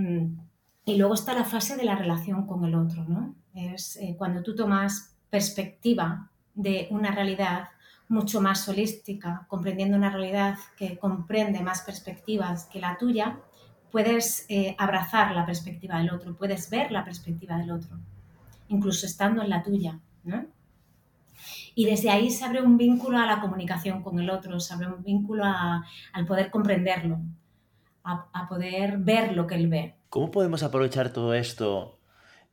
luego 0.86 1.16
está 1.16 1.34
la 1.34 1.44
fase 1.44 1.76
de 1.76 1.84
la 1.84 1.96
relación 1.96 2.46
con 2.46 2.64
el 2.64 2.76
otro, 2.76 3.04
¿no? 3.06 3.36
Es 3.56 3.98
eh, 3.98 4.16
cuando 4.18 4.44
tú 4.44 4.56
tomas 4.56 5.16
perspectiva 5.32 6.30
de 6.54 6.88
una 6.92 7.12
realidad 7.12 7.70
mucho 8.08 8.40
más 8.40 8.70
holística, 8.70 9.46
comprendiendo 9.48 9.98
una 9.98 10.12
realidad 10.12 10.58
que 10.78 10.98
comprende 10.98 11.62
más 11.62 11.82
perspectivas 11.82 12.66
que 12.66 12.80
la 12.80 12.98
tuya, 12.98 13.40
puedes 13.92 14.46
eh, 14.50 14.76
abrazar 14.78 15.36
la 15.36 15.46
perspectiva 15.46 15.98
del 16.00 16.12
otro, 16.12 16.36
puedes 16.36 16.70
ver 16.70 16.92
la 16.92 17.04
perspectiva 17.04 17.58
del 17.58 17.72
otro, 17.72 17.98
incluso 18.68 19.06
estando 19.06 19.42
en 19.42 19.50
la 19.50 19.64
tuya. 19.64 20.00
Y 21.76 21.86
desde 21.86 22.10
ahí 22.10 22.30
se 22.32 22.44
abre 22.44 22.62
un 22.62 22.78
vínculo 22.78 23.18
a 23.18 23.26
la 23.26 23.40
comunicación 23.40 24.02
con 24.02 24.20
el 24.20 24.30
otro, 24.30 24.60
se 24.60 24.74
abre 24.74 24.88
un 24.88 25.04
vínculo 25.04 25.44
al 25.46 26.26
poder 26.26 26.50
comprenderlo, 26.50 27.20
a, 28.04 28.48
poder 28.50 28.98
ver 28.98 29.34
lo 29.34 29.46
que 29.48 29.56
él 29.56 29.68
ve. 29.68 29.96
¿Cómo 30.10 30.32
podemos 30.32 30.64
aprovechar 30.64 31.12
todo 31.12 31.34
esto 31.34 32.00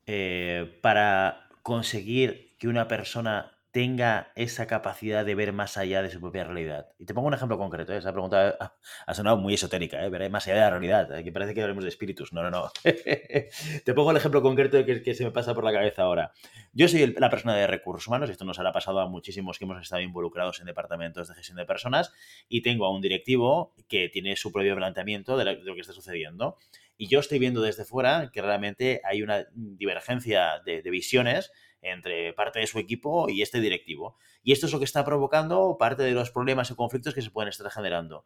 eh, 0.05 0.79
para 0.81 1.47
conseguir 1.63 2.55
que 2.59 2.67
una 2.67 2.87
persona 2.87 3.54
tenga 3.75 4.31
esa 4.35 4.67
capacidad 4.67 5.25
de 5.25 5.35
ver 5.35 5.51
más 5.51 5.75
allá 5.75 6.01
de 6.01 6.09
su 6.09 6.21
propia 6.21 6.45
realidad. 6.45 6.87
Y 6.97 7.05
te 7.05 7.13
pongo 7.13 7.27
un 7.27 7.33
ejemplo 7.33 7.57
concreto, 7.57 7.91
¿eh? 7.91 7.97
esa 7.97 8.13
pregunta 8.13 8.73
ha 9.05 9.13
sonado 9.13 9.35
muy 9.35 9.53
esotérica, 9.53 10.01
¿eh? 10.01 10.09
ver 10.09 10.29
más 10.29 10.47
allá 10.47 10.55
de 10.55 10.61
la 10.61 10.69
realidad, 10.69 11.17
¿eh? 11.19 11.25
que 11.25 11.33
parece 11.33 11.53
que 11.53 11.61
hablemos 11.61 11.83
de 11.83 11.89
espíritus. 11.89 12.31
No, 12.31 12.41
no, 12.41 12.49
no. 12.49 12.71
te 12.85 13.93
pongo 13.93 14.11
el 14.11 14.15
ejemplo 14.15 14.41
concreto 14.41 14.77
de 14.77 15.01
que, 15.03 15.13
se 15.13 15.25
me 15.25 15.31
pasa 15.31 15.53
por 15.53 15.65
la 15.65 15.73
cabeza 15.73 16.03
ahora. 16.03 16.31
Yo 16.71 16.87
soy 16.87 17.15
la 17.17 17.29
persona 17.29 17.53
de 17.53 17.67
recursos 17.67 18.07
humanos, 18.07 18.29
esto 18.29 18.45
nos 18.45 18.57
ha 18.59 18.71
pasado 18.71 19.01
a 19.01 19.09
muchísimos 19.09 19.59
que 19.59 19.65
hemos 19.65 19.81
estado 19.81 20.01
involucrados 20.01 20.61
en 20.61 20.67
departamentos 20.67 21.27
de 21.27 21.35
gestión 21.35 21.57
de 21.57 21.65
personas, 21.65 22.13
y 22.47 22.61
tengo 22.61 22.85
a 22.85 22.95
un 22.95 23.01
directivo 23.01 23.73
que 23.89 24.07
tiene 24.07 24.37
su 24.37 24.53
propio 24.53 24.73
planteamiento 24.77 25.35
de, 25.35 25.53
lo 25.53 25.75
que 25.75 25.81
está 25.81 25.91
sucediendo. 25.91 26.55
Y 26.95 27.09
yo 27.09 27.19
estoy 27.19 27.39
viendo 27.39 27.61
desde 27.61 27.83
fuera 27.83 28.29
que 28.31 28.41
realmente 28.41 29.01
hay 29.03 29.21
una 29.21 29.47
divergencia 29.53 30.61
de 30.65 30.89
visiones 30.89 31.51
entre 31.85 32.33
parte 32.33 32.59
de 32.59 32.67
su 32.67 32.79
equipo 32.79 33.29
y 33.29 33.41
este 33.41 33.61
directivo. 33.61 34.17
Y 34.43 34.51
esto 34.51 34.65
es 34.65 34.73
lo 34.73 34.79
que 34.79 34.85
está 34.85 35.05
provocando 35.05 35.77
parte 35.77 36.03
de 36.03 36.11
los 36.11 36.31
problemas 36.31 36.71
o 36.71 36.75
conflictos 36.75 37.13
que 37.13 37.21
se 37.21 37.31
pueden 37.31 37.49
estar 37.49 37.69
generando. 37.69 38.25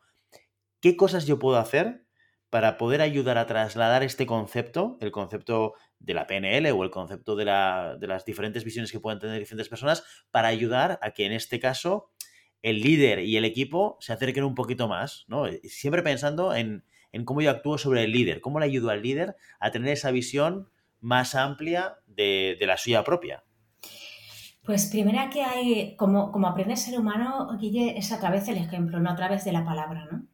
¿Qué 0.79 0.95
cosas 0.95 1.25
yo 1.25 1.39
puedo 1.39 1.57
hacer 1.57 2.05
para 2.49 2.77
poder 2.77 3.01
ayudar 3.01 3.37
a 3.37 3.45
trasladar 3.45 4.01
este 4.01 4.25
concepto, 4.25 4.97
el 5.01 5.11
concepto 5.11 5.73
de 5.99 6.13
la 6.13 6.25
PNL 6.25 6.71
o 6.71 6.83
el 6.83 6.89
concepto 6.89 7.35
de, 7.35 7.45
las 7.45 8.25
diferentes 8.25 8.63
visiones 8.63 8.91
que 8.91 8.99
pueden 8.99 9.19
tener 9.19 9.37
diferentes 9.37 9.69
personas, 9.69 10.03
para 10.31 10.47
ayudar 10.47 10.97
a 11.01 11.11
que 11.11 11.25
en 11.25 11.33
este 11.33 11.59
caso 11.59 12.11
el 12.61 12.81
líder 12.81 13.19
y 13.19 13.37
el 13.37 13.45
equipo 13.45 13.97
se 13.99 14.13
acerquen 14.13 14.45
un 14.45 14.55
poquito 14.55 14.87
más, 14.87 15.25
¿no? 15.27 15.45
Siempre 15.63 16.01
pensando 16.01 16.55
en, 16.55 16.83
en 17.11 17.25
cómo 17.25 17.41
yo 17.41 17.51
actúo 17.51 17.77
sobre 17.77 18.03
el 18.03 18.11
líder, 18.11 18.41
cómo 18.41 18.59
le 18.59 18.65
ayudo 18.65 18.89
al 18.89 19.01
líder 19.01 19.35
a 19.59 19.71
tener 19.71 19.91
esa 19.91 20.11
visión 20.11 20.69
más 21.01 21.35
amplia 21.35 21.99
de 22.07 22.57
la 22.61 22.77
suya 22.77 23.03
propia. 23.03 23.43
Pues 24.69 24.85
primera 24.85 25.31
que 25.31 25.41
hay, 25.41 25.95
como, 25.95 26.31
como 26.31 26.45
aprende 26.45 26.77
ser 26.77 26.99
humano, 26.99 27.57
Guille, 27.57 27.97
es 27.97 28.11
a 28.11 28.19
través 28.19 28.45
del 28.45 28.57
ejemplo, 28.57 28.99
no 28.99 29.09
a 29.09 29.15
través 29.15 29.43
de 29.43 29.51
la 29.51 29.65
palabra, 29.65 30.07
¿no? 30.11 30.27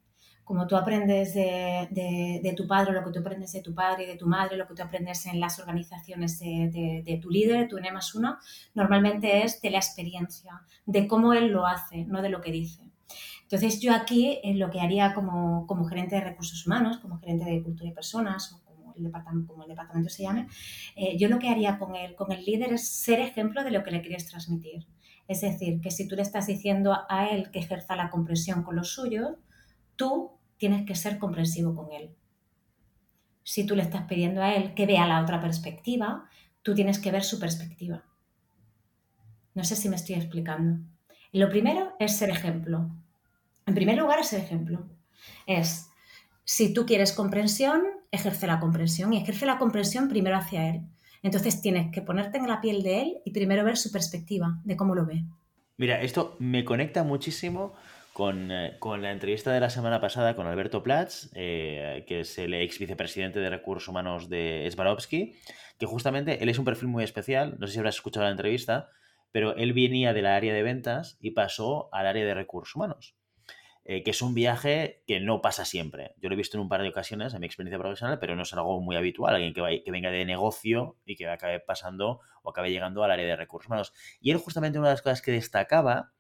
Como 0.43 0.67
tú 0.67 0.75
aprendes 0.75 1.33
de, 1.33 2.53
tu 2.57 2.67
padre, 2.67 2.91
lo 2.91 3.05
que 3.05 3.11
tú 3.11 3.19
aprendes 3.21 3.53
de 3.53 3.61
tu 3.61 3.73
padre 3.73 4.03
y 4.03 4.07
de 4.07 4.17
tu 4.17 4.27
madre, 4.27 4.57
lo 4.57 4.67
que 4.67 4.73
tú 4.73 4.83
aprendes 4.83 5.25
en 5.25 5.39
las 5.39 5.57
organizaciones 5.57 6.37
de, 6.37 7.19
tu 7.21 7.29
líder, 7.29 7.69
tu 7.69 7.77
N 7.77 7.89
más 7.93 8.13
uno, 8.13 8.37
normalmente 8.73 9.45
es 9.45 9.61
de 9.61 9.69
la 9.69 9.77
experiencia, 9.77 10.63
de 10.85 11.07
cómo 11.07 11.31
él 11.31 11.47
lo 11.47 11.65
hace, 11.65 12.03
no 12.03 12.21
de 12.21 12.27
lo 12.27 12.41
que 12.41 12.51
dice. 12.51 12.83
Entonces 13.43 13.79
yo 13.79 13.93
aquí 13.93 14.41
eh, 14.43 14.53
lo 14.55 14.69
que 14.69 14.81
haría 14.81 15.13
como, 15.13 15.65
como 15.65 15.85
gerente 15.85 16.15
de 16.15 16.25
recursos 16.25 16.67
humanos, 16.67 16.97
como 16.97 17.19
gerente 17.19 17.45
de 17.45 17.63
cultura 17.63 17.89
y 17.89 17.93
personas 17.93 18.51
el 18.97 19.03
departamento, 19.03 19.53
como 19.53 19.63
el 19.63 19.69
departamento 19.69 20.09
se 20.09 20.23
llame, 20.23 20.47
eh, 20.95 21.17
yo 21.17 21.27
lo 21.27 21.39
que 21.39 21.49
haría 21.49 21.77
con 21.77 21.95
el, 21.95 22.15
con 22.15 22.31
el 22.31 22.43
líder 22.43 22.73
es 22.73 22.87
ser 22.87 23.19
ejemplo 23.19 23.63
de 23.63 23.71
lo 23.71 23.83
que 23.83 23.91
le 23.91 24.01
quieres 24.01 24.27
transmitir. 24.27 24.87
Es 25.27 25.41
decir, 25.41 25.81
que 25.81 25.91
si 25.91 26.07
tú 26.07 26.15
le 26.15 26.21
estás 26.21 26.47
diciendo 26.47 26.97
a 27.09 27.27
él 27.29 27.49
que 27.51 27.59
ejerza 27.59 27.95
la 27.95 28.09
comprensión 28.09 28.63
con 28.63 28.75
los 28.75 28.93
suyos, 28.93 29.31
tú 29.95 30.31
tienes 30.57 30.85
que 30.85 30.95
ser 30.95 31.17
comprensivo 31.17 31.75
con 31.75 31.91
él. 31.91 32.15
Si 33.43 33.65
tú 33.65 33.75
le 33.75 33.83
estás 33.83 34.03
pidiendo 34.03 34.41
a 34.41 34.53
él 34.55 34.73
que 34.73 34.85
vea 34.85 35.07
la 35.07 35.21
otra 35.21 35.41
perspectiva, 35.41 36.29
tú 36.61 36.73
tienes 36.73 36.99
que 36.99 37.11
ver 37.11 37.23
su 37.23 37.39
perspectiva. 37.39 38.03
No 39.53 39.63
sé 39.63 39.75
si 39.75 39.89
me 39.89 39.95
estoy 39.95 40.15
explicando. 40.15 40.83
Lo 41.31 41.49
primero 41.49 41.95
es 41.99 42.17
ser 42.17 42.29
ejemplo. 42.29 42.89
En 43.65 43.73
primer 43.73 43.97
lugar 43.97 44.19
es 44.19 44.27
ser 44.27 44.41
ejemplo. 44.41 44.85
Es, 45.47 45.89
si 46.43 46.73
tú 46.73 46.85
quieres 46.85 47.13
comprensión, 47.13 47.83
ejerce 48.15 48.48
la 48.48 48.60
comprensión 48.60 49.13
y 49.13 49.17
ejerce 49.17 49.45
la 49.45 49.57
comprensión 49.57 50.10
primero 50.10 50.38
hacia 50.38 50.69
él. 50.69 50.81
Entonces 51.22 51.62
tienes 51.62 51.91
que 51.91 52.01
ponerte 52.01 52.38
en 52.38 52.48
la 52.48 52.62
piel 52.62 52.84
de 52.84 53.01
él 53.01 53.17
y 53.25 53.31
primero 53.31 53.63
ver 53.63 53.77
su 53.77 53.91
perspectiva, 53.91 54.60
de 54.63 54.75
cómo 54.75 54.95
lo 54.95 55.05
ve. 55.05 55.24
Mira, 55.77 56.01
esto 56.01 56.36
me 56.39 56.63
conecta 56.63 57.03
muchísimo 57.03 57.74
con, 58.13 58.50
eh, 58.51 58.77
la 58.81 59.12
entrevista 59.12 59.51
de 59.51 59.60
la 59.60 59.69
semana 59.69 60.00
pasada 60.00 60.36
con 60.36 60.48
Alberto 60.48 60.81
Platz, 60.84 61.29
eh, 61.34 62.05
que 62.07 62.22
es 62.22 62.38
el 62.38 62.53
ex 62.53 62.79
vicepresidente 62.79 63.39
de 63.39 63.50
recursos 63.50 63.89
humanos 63.89 64.29
de 64.29 64.69
Swarovski, 64.74 65.36
que 65.77 65.86
justamente 65.86 66.41
él 66.41 66.48
es 66.48 66.57
un 66.57 66.63
perfil 66.63 66.88
muy 66.88 67.03
especial, 67.03 67.57
no 67.60 67.67
sé 67.67 67.74
si 67.74 67.79
habrás 67.79 67.95
escuchado 67.95 68.25
la 68.25 68.31
entrevista, 68.31 68.89
pero 69.34 69.53
él 69.57 69.74
venía 69.74 70.13
del 70.13 70.27
área 70.27 70.53
de 70.53 70.63
ventas 70.63 71.17
y 71.19 71.31
pasó 71.31 71.89
al 71.91 72.07
área 72.07 72.24
de 72.24 72.34
recursos 72.34 72.74
humanos. 72.75 73.15
Eh, 73.87 74.01
que 74.01 74.09
es 74.09 74.21
un 74.23 74.33
viaje 74.33 75.03
que 75.05 75.19
no 75.19 75.41
pasa 75.41 75.63
siempre. 75.63 76.15
Yo 76.17 76.27
lo 76.27 76.33
he 76.33 76.37
visto 76.37 76.57
en 76.57 76.61
un 76.61 76.69
par 76.69 76.81
de 76.81 76.89
ocasiones 76.89 77.35
en 77.35 77.39
mi 77.39 77.45
experiencia 77.45 77.77
profesional, 77.77 78.17
pero 78.17 78.35
no 78.35 78.41
es 78.41 78.51
algo 78.51 78.81
muy 78.81 78.95
habitual, 78.95 79.35
alguien 79.35 79.53
que, 79.53 79.83
que 79.83 79.91
venga 79.91 80.09
de 80.09 80.25
negocio 80.25 80.97
y 81.05 81.15
que 81.15 81.27
acabe 81.27 81.59
pasando 81.59 82.19
o 82.41 82.49
acabe 82.49 82.71
llegando 82.71 83.03
al 83.03 83.11
área 83.11 83.27
de 83.27 83.35
recursos 83.35 83.67
humanos. 83.67 83.93
Y 84.19 84.31
él 84.31 84.37
justamente 84.37 84.79
una 84.79 84.87
de 84.87 84.93
las 84.93 85.03
cosas 85.03 85.21
que 85.21 85.31
destacaba 85.31 86.13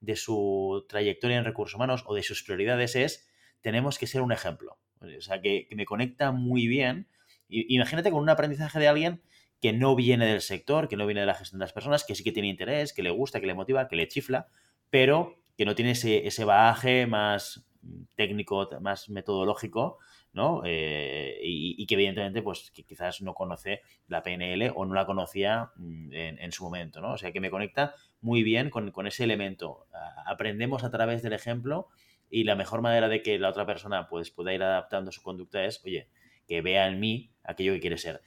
de 0.00 0.16
su 0.16 0.86
trayectoria 0.88 1.36
en 1.36 1.44
recursos 1.44 1.74
humanos 1.74 2.04
o 2.06 2.14
de 2.14 2.22
sus 2.22 2.42
prioridades 2.42 2.96
es, 2.96 3.28
tenemos 3.60 3.98
que 3.98 4.06
ser 4.06 4.22
un 4.22 4.32
ejemplo. 4.32 4.78
O 5.00 5.20
sea, 5.20 5.42
que, 5.42 5.68
me 5.72 5.84
conecta 5.84 6.32
muy 6.32 6.68
bien. 6.68 7.06
imagínate 7.48 8.10
con 8.10 8.22
un 8.22 8.30
aprendizaje 8.30 8.78
de 8.78 8.88
alguien 8.88 9.22
que 9.60 9.74
no 9.74 9.94
viene 9.94 10.26
del 10.26 10.40
sector, 10.40 10.88
que 10.88 10.96
no 10.96 11.04
viene 11.04 11.20
de 11.20 11.26
la 11.26 11.34
gestión 11.34 11.58
de 11.58 11.64
las 11.64 11.74
personas, 11.74 12.04
que 12.04 12.14
sí 12.14 12.24
que 12.24 12.32
tiene 12.32 12.48
interés, 12.48 12.94
que 12.94 13.02
le 13.02 13.10
gusta, 13.10 13.40
que 13.40 13.46
le 13.46 13.52
motiva, 13.52 13.88
que 13.88 13.96
le 13.96 14.08
chifla, 14.08 14.48
pero 14.88 15.39
que 15.60 15.66
no 15.66 15.74
tiene 15.74 15.90
ese, 15.90 16.26
ese 16.26 16.46
bagaje 16.46 17.06
más 17.06 17.68
técnico, 18.16 18.66
más 18.80 19.10
metodológico, 19.10 19.98
¿no? 20.32 20.62
Eh, 20.64 21.38
y, 21.42 21.86
que 21.86 21.96
evidentemente, 21.96 22.40
pues, 22.40 22.70
quizás 22.70 23.20
no 23.20 23.34
conoce 23.34 23.82
la 24.08 24.22
PNL 24.22 24.72
o 24.74 24.86
no 24.86 24.94
la 24.94 25.04
conocía 25.04 25.70
mm, 25.76 26.14
en, 26.14 26.52
su 26.52 26.64
momento, 26.64 27.02
¿no? 27.02 27.12
O 27.12 27.18
sea, 27.18 27.30
que 27.30 27.42
me 27.42 27.50
conecta 27.50 27.94
muy 28.22 28.42
bien 28.42 28.70
con, 28.70 29.06
ese 29.06 29.24
elemento. 29.24 29.86
Aprendemos 30.24 30.82
a 30.82 30.90
través 30.90 31.22
del 31.22 31.34
ejemplo 31.34 31.88
y 32.30 32.44
la 32.44 32.54
mejor 32.54 32.80
manera 32.80 33.10
de 33.10 33.20
que 33.20 33.38
la 33.38 33.50
otra 33.50 33.66
persona 33.66 34.08
pues, 34.08 34.30
pueda 34.30 34.54
ir 34.54 34.62
adaptando 34.62 35.12
su 35.12 35.20
conducta 35.20 35.62
es, 35.66 35.84
oye, 35.84 36.08
que 36.48 36.62
vea 36.62 36.86
en 36.86 37.00
mí 37.00 37.32
aquello 37.50 37.72
que 37.74 37.80
quiere 37.80 37.98
ser. 37.98 38.22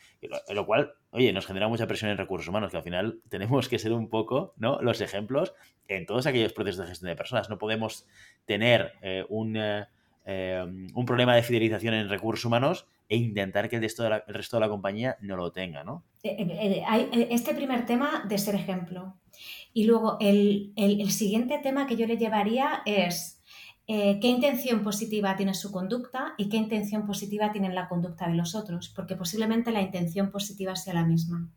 Lo, 0.50 0.66
cual, 0.66 0.94
oye, 1.12 1.32
nos 1.34 1.46
genera 1.46 1.68
mucha 1.68 1.88
presión 1.88 2.12
en 2.12 2.18
recursos 2.18 2.48
humanos, 2.48 2.72
que 2.72 2.78
al 2.78 2.84
final 2.84 3.22
tenemos 3.30 3.70
que 3.70 3.80
ser 3.80 3.94
un 3.94 4.10
poco, 4.10 4.54
¿no? 4.58 4.82
Los 4.82 5.02
ejemplos 5.02 5.54
en 5.88 6.06
todos 6.06 6.26
aquellos 6.26 6.54
procesos 6.54 6.86
de 6.86 6.90
gestión 6.90 7.10
de 7.10 7.16
personas. 7.16 7.50
No 7.50 7.58
podemos 7.58 8.08
tener 8.46 8.94
eh, 9.02 9.26
un, 9.30 9.58
eh, 9.58 9.86
eh, 10.26 10.64
un, 10.94 11.06
problema 11.06 11.36
de 11.36 11.44
fidelización 11.44 11.94
en 11.94 12.10
recursos 12.10 12.46
humanos 12.46 12.88
e 13.10 13.18
intentar 13.18 13.70
que 13.70 13.76
el 13.76 13.82
resto 13.82 14.04
de 14.04 14.10
la, 14.10 14.24
el 14.28 14.34
resto 14.34 14.58
de 14.58 14.62
la 14.62 14.70
compañía 14.70 15.18
no 15.20 15.36
lo 15.36 15.52
tenga, 15.52 15.84
¿no? 15.84 16.04
este 16.24 17.54
primer 17.54 17.86
tema 17.86 18.24
de 18.28 18.38
ser 18.38 18.56
ejemplo. 18.56 19.18
Y 19.74 19.86
luego 19.86 20.18
el, 20.22 20.72
el 20.78 21.12
siguiente 21.12 21.60
tema 21.60 21.86
que 21.86 21.98
yo 21.98 22.08
le 22.08 22.18
llevaría 22.18 22.82
es 22.86 23.43
eh, 23.86 24.20
qué 24.22 24.28
intención 24.28 24.82
positiva 24.82 25.36
tiene 25.36 25.54
su 25.54 25.72
conducta 25.72 26.36
y 26.38 26.48
qué 26.48 26.56
intención 26.56 27.06
positiva 27.06 27.52
tiene 27.52 27.74
la 27.74 27.90
conducta 27.90 28.28
de 28.28 28.36
los 28.36 28.56
otros, 28.56 28.90
porque 28.90 29.18
posiblemente 29.18 29.72
la 29.72 29.82
intención 29.82 30.32
positiva 30.32 30.76
sea 30.76 30.94
la 30.94 31.06
misma. 31.06 31.50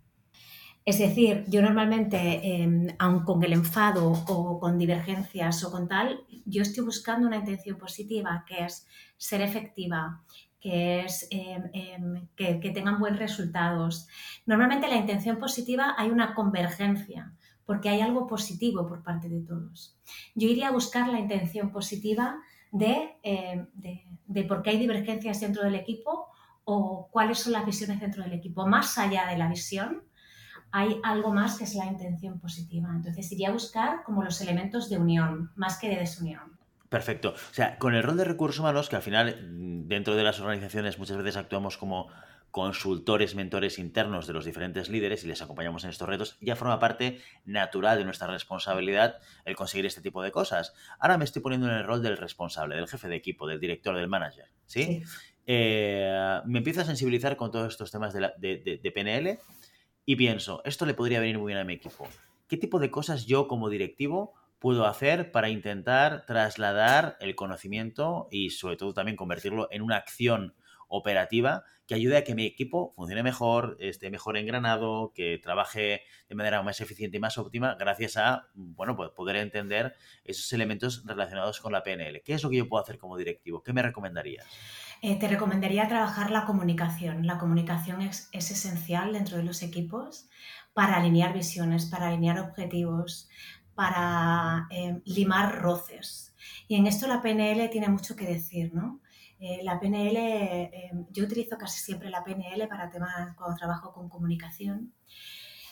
Es 0.85 0.99
decir, 0.99 1.45
yo 1.49 1.63
normalmente, 1.63 2.63
em, 2.63 2.89
aun 2.99 3.25
con 3.25 3.43
el 3.43 3.53
enfado 3.53 4.13
o 4.29 4.59
con 4.61 4.79
divergencias 4.79 5.65
o 5.65 5.71
con 5.71 5.89
tal, 5.89 6.21
yo 6.45 6.63
estoy 6.63 6.85
buscando 6.85 7.27
una 7.27 7.39
intención 7.39 7.77
positiva, 7.77 8.45
que 8.47 8.65
es 8.65 8.87
ser 9.17 9.41
efectiva, 9.41 10.23
que 10.61 11.05
es 11.05 11.29
em, 11.31 11.71
em, 11.73 12.29
que, 12.37 12.61
que 12.61 12.71
tengan 12.71 12.99
buenos 12.99 13.21
resultados. 13.21 14.09
Normalmente 14.47 14.89
la 14.89 14.97
intención 14.97 15.39
positiva 15.39 15.95
hay 15.97 16.11
una 16.11 16.35
convergencia 16.35 17.36
porque 17.67 17.89
hay 17.89 18.01
algo 18.01 18.27
positivo 18.27 18.87
por 18.87 19.03
parte 19.03 19.29
de 19.29 19.41
todos. 19.41 19.99
Yo 20.35 20.49
iría 20.49 20.69
a 20.69 20.73
buscar 20.73 21.09
la 21.09 21.19
intención 21.19 21.71
positiva 21.71 22.39
de, 22.71 23.17
eh, 23.23 23.67
de, 23.75 24.45
por 24.45 24.63
qué 24.63 24.71
hay 24.71 24.79
divergencias 24.79 25.41
dentro 25.41 25.65
del 25.65 25.75
equipo 25.75 26.29
o 26.65 27.09
cuáles 27.11 27.41
son 27.41 27.53
las 27.53 27.67
visiones 27.67 28.01
dentro 28.01 28.23
del 28.23 28.33
equipo. 28.33 28.67
Más 28.67 28.97
allá 28.99 29.27
de 29.27 29.37
la 29.37 29.49
visión, 29.49 30.05
hay 30.71 31.01
algo 31.03 31.33
más 31.33 31.59
que 31.59 31.65
es 31.65 31.75
la 31.75 31.87
intención 31.87 32.39
positiva. 32.39 32.89
Entonces 32.95 33.31
iría 33.33 33.49
a 33.49 33.53
buscar 33.53 34.03
como 34.05 34.23
los 34.23 34.41
elementos 34.41 34.89
de 34.89 34.99
unión, 34.99 35.51
más 35.57 35.79
que 35.79 35.89
de 35.89 35.97
desunión. 35.97 36.57
Perfecto. 36.89 37.31
O 37.31 37.55
sea, 37.55 37.79
con 37.79 37.95
el 37.95 38.03
rol 38.03 38.17
de 38.17 38.25
recursos 38.25 38.61
humanos, 38.61 38.89
que 38.89 38.97
al 38.97 39.03
final 39.03 39.87
dentro 39.89 40.15
de 40.15 40.23
las 40.23 40.41
organizaciones 40.41 40.99
muchas 40.99 41.17
veces 41.17 41.37
actuamos 41.37 41.77
como 41.77 42.09
consultores, 42.57 43.35
mentores 43.35 43.79
internos 43.79 44.27
de 44.27 44.33
los 44.33 44.47
diferentes 44.47 44.89
líderes 44.89 45.23
y 45.23 45.27
les 45.27 45.43
acompañamos 45.43 45.85
en 45.85 45.91
estos 45.91 46.09
retos, 46.09 46.39
ya 46.41 46.57
forma 46.57 46.79
parte 46.79 47.21
natural 47.45 47.99
de 47.99 48.05
nuestra 48.07 48.29
responsabilidad 48.29 49.19
el 49.45 49.55
conseguir 49.55 49.85
este 49.85 50.01
tipo 50.01 50.23
de 50.23 50.33
cosas. 50.33 50.73
Ahora 50.99 51.19
me 51.19 51.27
estoy 51.27 51.43
poniendo 51.43 51.69
en 51.69 51.75
el 51.75 51.85
rol 51.85 52.03
del 52.03 52.17
responsable, 52.17 52.77
del 52.77 52.89
jefe 52.89 53.09
de 53.09 53.17
equipo, 53.17 53.47
del 53.47 53.61
director, 53.61 53.95
del 53.95 54.09
manager, 54.09 54.47
¿sí? 54.65 55.03
Eh, 55.47 56.41
me 56.47 56.61
empiezo 56.61 56.81
a 56.81 56.87
sensibilizar 56.87 57.37
con 57.37 57.51
todos 57.51 57.69
estos 57.69 57.91
temas 57.91 58.15
de, 58.15 58.81
de 58.83 58.91
PNL 58.91 59.39
y 60.07 60.17
pienso, 60.17 60.63
esto 60.65 60.87
le 60.87 60.95
podría 60.95 61.21
venir 61.21 61.39
muy 61.39 61.49
bien 61.49 61.59
a 61.59 61.65
mi 61.65 61.75
equipo. 61.75 62.09
¿Qué 62.49 62.57
tipo 62.57 62.79
de 62.79 62.91
cosas 62.91 63.27
yo 63.27 63.49
como 63.49 63.69
directivo 63.69 64.33
puedo 64.61 64.87
hacer 64.87 65.31
para 65.31 65.51
intentar 65.51 66.25
trasladar 66.25 67.19
el 67.21 67.35
conocimiento 67.35 68.29
y 68.31 68.49
sobre 68.49 68.79
todo 68.79 68.95
también 68.95 69.17
convertirlo 69.17 69.69
en 69.71 69.83
una 69.83 69.97
acción 69.97 70.55
operativa 70.89 71.65
que 71.87 71.95
ayude 71.95 72.17
a 72.17 72.25
que 72.25 72.35
mi 72.35 72.45
equipo 72.45 72.93
funcione 72.97 73.23
mejor, 73.23 73.77
esté 73.79 74.11
mejor 74.11 74.37
engranado, 74.37 75.13
que 75.15 75.39
trabaje 75.39 76.03
de 76.29 76.35
manera 76.35 76.63
más 76.63 76.81
eficiente 76.81 77.17
y 77.17 77.21
más 77.21 77.39
óptima 77.39 77.77
gracias 77.79 78.17
a, 78.17 78.49
bueno, 78.55 78.97
pues 78.97 79.11
poder 79.11 79.37
entender 79.37 79.95
esos 80.25 80.53
elementos 80.53 81.05
relacionados 81.07 81.61
con 81.61 81.73
la 81.73 81.85
PNL. 81.85 82.23
¿Qué 82.25 82.35
es 82.35 82.43
lo 82.43 82.51
que 82.51 82.57
yo 82.57 82.69
puedo 82.69 82.83
hacer 82.83 82.99
como 82.99 83.17
directivo? 83.17 83.63
¿Qué 83.63 83.73
me 83.73 83.83
recomendarías? 83.83 84.47
Eh, 85.01 85.17
te 85.17 85.29
recomendaría 85.29 85.87
trabajar 85.87 86.31
la 86.31 86.45
comunicación. 86.45 87.27
La 87.27 87.39
comunicación 87.39 88.03
es, 88.03 88.29
esencial 88.33 89.13
dentro 89.13 89.37
de 89.37 89.45
los 89.45 89.63
equipos 89.63 90.29
para 90.75 90.97
alinear 90.97 91.33
visiones, 91.33 91.87
para 91.87 92.09
alinear 92.09 92.41
objetivos, 92.41 93.29
para 93.75 94.67
eh, 94.71 95.01
limar 95.05 95.61
roces. 95.61 96.35
Y 96.67 96.77
en 96.77 96.87
esto 96.87 97.07
la 97.07 97.23
PNL 97.23 97.69
tiene 97.71 97.89
mucho 97.89 98.17
que 98.17 98.27
decir, 98.27 98.75
¿no? 98.75 99.01
Eh, 99.39 99.61
la 99.63 99.79
PNL, 99.79 100.17
eh, 100.17 100.91
yo 101.11 101.25
utilizo 101.25 101.59
casi 101.59 101.79
siempre 101.81 102.09
la 102.11 102.25
PNL 102.25 102.67
para 102.69 102.91
temas 102.91 103.35
cuando 103.37 103.57
trabajo 103.57 103.93
con 103.93 104.09
comunicación. 104.09 104.93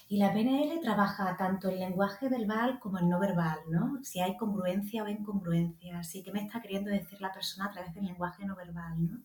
Y 0.06 0.18
la 0.18 0.32
PNL 0.32 0.80
trabaja 0.80 1.34
tanto 1.36 1.70
el 1.70 1.78
lenguaje 1.80 2.28
verbal 2.28 2.78
como 2.78 2.98
el 2.98 3.08
no 3.08 3.18
verbal, 3.18 3.58
¿no? 3.70 3.98
Si 4.02 4.20
hay 4.20 4.36
congruencia 4.36 5.02
o 5.02 5.08
incongruencia, 5.08 6.02
si 6.02 6.22
qué 6.22 6.30
me 6.30 6.42
está 6.42 6.60
queriendo 6.60 6.90
decir 6.90 7.20
la 7.22 7.32
persona 7.32 7.66
a 7.66 7.70
través 7.70 7.94
del 7.94 8.04
lenguaje 8.04 8.44
no 8.44 8.54
verbal, 8.54 9.06
¿no? 9.06 9.20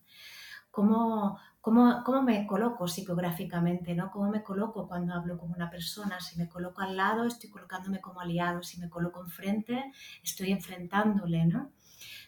Cómo, 0.71 1.37
cómo, 1.59 2.01
cómo, 2.05 2.21
me 2.21 2.47
coloco 2.47 2.87
psicográficamente, 2.87 3.93
¿no? 3.93 4.09
Cómo 4.11 4.29
me 4.29 4.43
coloco 4.43 4.87
cuando 4.87 5.13
hablo 5.13 5.37
con 5.37 5.51
una 5.51 5.69
persona. 5.69 6.19
Si 6.21 6.37
me 6.37 6.47
coloco 6.47 6.81
al 6.81 6.95
lado, 6.95 7.25
estoy 7.25 7.49
colocándome 7.49 7.99
como 7.99 8.21
aliado. 8.21 8.63
Si 8.63 8.79
me 8.79 8.89
coloco 8.89 9.21
enfrente, 9.21 9.91
estoy 10.23 10.51
enfrentándole, 10.51 11.45
¿no? 11.45 11.71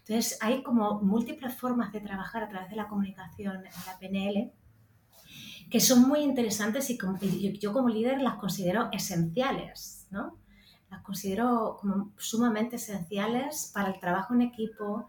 Entonces, 0.08 0.38
hay 0.42 0.64
como 0.64 1.02
múltiples 1.02 1.56
formas 1.56 1.92
de 1.92 2.02
trabajar 2.02 2.44
a 2.44 2.50
través 2.50 2.70
de 2.70 2.76
la 2.76 2.88
comunicación 2.88 3.58
en 3.58 3.72
la 3.86 3.98
PNL 4.00 4.52
que 5.72 5.80
son 5.80 6.02
muy 6.08 6.20
interesantes 6.20 6.90
y, 6.90 7.58
yo 7.58 7.72
como 7.72 7.88
líder 7.88 8.22
las 8.22 8.36
considero 8.36 8.90
esenciales, 8.92 10.06
¿no? 10.12 10.38
Las 10.90 11.02
considero 11.02 11.78
como 11.80 12.12
sumamente 12.18 12.76
esenciales 12.76 13.72
para 13.74 13.90
el 13.90 14.00
trabajo 14.00 14.34
en 14.34 14.42
equipo, 14.42 15.08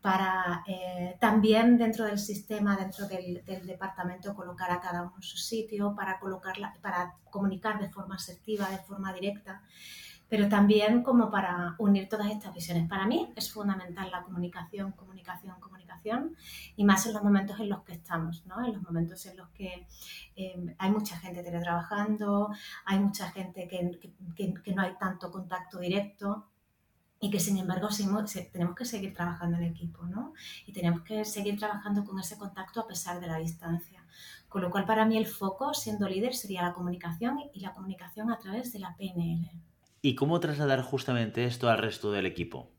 para 0.00 0.64
eh, 0.66 1.18
también 1.20 1.76
dentro 1.76 2.06
del 2.06 2.18
sistema, 2.18 2.74
dentro 2.78 3.06
del, 3.06 3.42
departamento, 3.66 4.34
colocar 4.34 4.70
a 4.70 4.80
cada 4.80 5.02
uno 5.02 5.12
en 5.16 5.22
su 5.22 5.36
sitio, 5.36 5.94
para, 5.94 6.18
colocarla, 6.18 6.74
para 6.80 7.14
comunicar 7.30 7.78
de 7.78 7.90
forma 7.90 8.14
asertiva, 8.14 8.70
de 8.70 8.78
forma 8.78 9.12
directa 9.12 9.60
pero 10.28 10.48
también 10.48 11.02
como 11.02 11.30
para 11.30 11.74
unir 11.78 12.08
todas 12.08 12.30
estas 12.30 12.54
visiones. 12.54 12.88
Para 12.88 13.06
mí 13.06 13.32
es 13.34 13.50
fundamental 13.52 14.10
la 14.10 14.22
comunicación, 14.22 14.92
comunicación, 14.92 15.58
comunicación, 15.60 16.36
y 16.76 16.84
más 16.84 17.06
en 17.06 17.14
los 17.14 17.22
momentos 17.22 17.58
en 17.60 17.68
los 17.68 17.82
que 17.82 17.92
estamos, 17.92 18.44
¿no? 18.46 18.64
en 18.64 18.74
los 18.74 18.82
momentos 18.82 19.24
en 19.26 19.36
los 19.36 19.48
que 19.50 19.86
em, 20.36 20.74
hay 20.78 20.90
mucha 20.90 21.18
gente 21.18 21.42
teletrabajando, 21.42 22.50
hay 22.84 22.98
mucha 22.98 23.30
gente 23.30 23.66
que, 23.68 23.98
que, 24.36 24.54
que, 24.54 24.74
no 24.74 24.82
hay 24.82 24.94
tanto 24.98 25.30
contacto 25.30 25.78
directo 25.80 26.46
y 27.20 27.30
que 27.30 27.40
sin 27.40 27.58
embargo 27.58 27.88
tenemos 28.52 28.74
que 28.76 28.84
seguir 28.84 29.12
trabajando 29.12 29.56
en 29.56 29.64
equipo, 29.64 30.04
¿no? 30.04 30.34
Y 30.66 30.72
tenemos 30.72 31.02
que 31.02 31.24
seguir 31.24 31.58
trabajando 31.58 32.04
con 32.04 32.18
ese 32.20 32.38
contacto 32.38 32.80
a 32.80 32.86
pesar 32.86 33.18
de 33.20 33.26
la 33.26 33.38
distancia. 33.38 34.04
Con 34.48 34.62
lo 34.62 34.70
cual, 34.70 34.86
para 34.86 35.04
mí 35.04 35.16
el 35.18 35.26
foco, 35.26 35.74
siendo 35.74 36.08
líder, 36.08 36.34
sería 36.34 36.62
la 36.62 36.72
comunicación 36.72 37.38
y 37.52 37.60
la 37.60 37.72
comunicación 37.72 38.30
a 38.30 38.38
través 38.38 38.72
de 38.72 38.78
la 38.78 38.96
PNL. 38.96 39.50
¿Y 40.00 40.14
cómo 40.14 40.40
trasladar 40.40 40.82
justamente 40.82 41.44
esto 41.44 41.68
al 41.68 41.78
resto 41.78 42.12
del 42.12 42.26
equipo? 42.26 42.72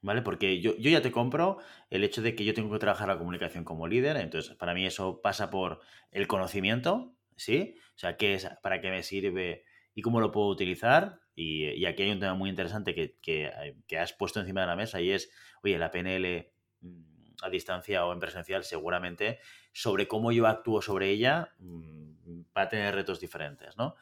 ¿Vale? 0.00 0.22
Porque 0.22 0.60
yo, 0.60 0.76
yo, 0.76 0.90
ya 0.90 1.02
te 1.02 1.10
compro 1.10 1.58
el 1.90 2.04
hecho 2.04 2.22
de 2.22 2.34
que 2.34 2.44
yo 2.44 2.54
tengo 2.54 2.72
que 2.72 2.78
trabajar 2.78 3.08
la 3.08 3.18
comunicación 3.18 3.64
como 3.64 3.88
líder, 3.88 4.16
entonces 4.16 4.54
para 4.54 4.72
mí 4.72 4.86
eso 4.86 5.20
pasa 5.20 5.50
por 5.50 5.80
el 6.12 6.26
conocimiento, 6.26 7.14
¿sí? 7.36 7.74
O 7.96 7.98
sea, 7.98 8.16
qué 8.16 8.34
es, 8.34 8.48
para 8.62 8.80
qué 8.80 8.90
me 8.90 9.02
sirve 9.02 9.64
y 9.94 10.02
cómo 10.02 10.20
lo 10.20 10.30
puedo 10.30 10.46
utilizar. 10.46 11.20
Y, 11.34 11.84
aquí 11.84 12.04
hay 12.04 12.10
un 12.10 12.20
tema 12.20 12.34
muy 12.34 12.50
interesante 12.50 12.94
que, 12.94 13.16
que, 13.20 13.98
has 13.98 14.12
puesto 14.12 14.40
encima 14.40 14.60
de 14.62 14.66
la 14.68 14.76
mesa 14.76 15.00
y 15.00 15.10
es, 15.10 15.30
oye, 15.62 15.78
la 15.78 15.90
PNL 15.90 16.52
mm, 16.80 17.18
a 17.42 17.50
distancia 17.50 18.04
o 18.06 18.12
en 18.12 18.20
presencial 18.20 18.64
seguramente 18.64 19.40
sobre 19.72 20.08
cómo 20.08 20.32
yo 20.32 20.46
actúo 20.46 20.82
sobre 20.82 21.10
ella 21.10 21.52
mm, 21.58 22.42
va 22.56 22.62
a 22.62 22.68
tener 22.68 22.94
retos 22.94 23.20
diferentes, 23.20 23.76
¿no? 23.76 23.96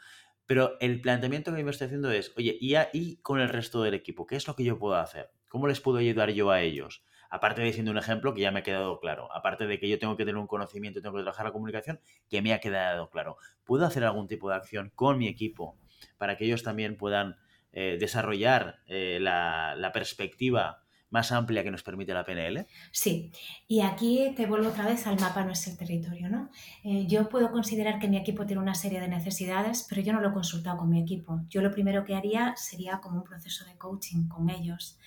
Pero 0.46 0.76
el 0.80 1.00
planteamiento 1.00 1.54
que 1.54 1.64
me 1.64 1.70
estoy 1.70 1.86
haciendo 1.86 2.10
es, 2.10 2.32
oye, 2.36 2.56
¿y, 2.60 2.76
ahí 2.76 3.18
con 3.22 3.40
el 3.40 3.48
resto 3.48 3.82
del 3.82 3.94
equipo? 3.94 4.26
¿Qué 4.26 4.36
es 4.36 4.46
lo 4.46 4.54
que 4.54 4.64
yo 4.64 4.78
puedo 4.78 4.94
hacer? 4.94 5.30
¿Cómo 5.48 5.66
les 5.66 5.80
puedo 5.80 5.98
ayudar 5.98 6.30
yo 6.30 6.50
a 6.50 6.62
ellos? 6.62 7.04
Aparte 7.28 7.62
de 7.62 7.72
siendo 7.72 7.90
un 7.90 7.98
ejemplo 7.98 8.32
que 8.34 8.42
ya 8.42 8.52
me 8.52 8.60
ha 8.60 8.62
quedado 8.62 9.00
claro, 9.00 9.32
aparte 9.32 9.66
de 9.66 9.80
que 9.80 9.88
yo 9.88 9.98
tengo 9.98 10.16
que 10.16 10.24
tener 10.24 10.38
un 10.38 10.46
conocimiento, 10.46 11.02
tengo 11.02 11.16
que 11.16 11.22
trabajar 11.22 11.46
la 11.46 11.52
comunicación, 11.52 12.00
que 12.30 12.40
me 12.40 12.52
ha 12.52 12.60
quedado 12.60 13.10
claro. 13.10 13.36
¿Puedo 13.64 13.84
hacer 13.84 14.04
algún 14.04 14.28
tipo 14.28 14.48
de 14.48 14.56
acción 14.56 14.92
con 14.94 15.18
mi 15.18 15.26
equipo 15.26 15.76
para 16.18 16.36
que 16.36 16.44
ellos 16.44 16.62
también 16.62 16.96
puedan 16.96 17.36
eh, 17.72 17.96
desarrollar 17.98 18.80
eh, 18.86 19.18
la 19.20 19.90
perspectiva 19.92 20.85
más 21.16 21.32
amplia 21.32 21.64
que 21.64 21.70
nos 21.70 21.82
permite 21.82 22.12
la 22.12 22.26
PNL? 22.26 22.66
Sí, 22.92 23.32
y 23.66 23.80
aquí 23.80 24.34
te 24.36 24.44
vuelvo 24.46 24.68
otra 24.68 24.84
vez 24.84 25.06
al 25.06 25.18
mapa 25.18 25.42
nuestro 25.44 25.74
territorio. 25.74 26.28
¿no? 26.28 26.50
Eh, 26.84 27.06
yo 27.06 27.30
puedo 27.30 27.50
considerar 27.50 27.98
que 27.98 28.06
mi 28.06 28.18
equipo 28.18 28.44
tiene 28.44 28.60
una 28.60 28.74
serie 28.74 29.00
de 29.00 29.08
necesidades, 29.08 29.86
pero 29.88 30.02
yo 30.02 30.12
no 30.12 30.20
lo 30.20 30.28
he 30.28 30.32
consultado 30.34 30.76
con 30.76 30.90
mi 30.90 31.00
equipo. 31.00 31.40
Yo 31.48 31.62
lo 31.62 31.70
primero 31.70 32.04
que 32.04 32.14
haría 32.14 32.54
sería 32.56 33.00
como 33.00 33.16
un 33.16 33.24
proceso 33.24 33.64
de 33.64 33.78
coaching 33.78 34.28
con 34.28 34.50
ellos, 34.50 34.98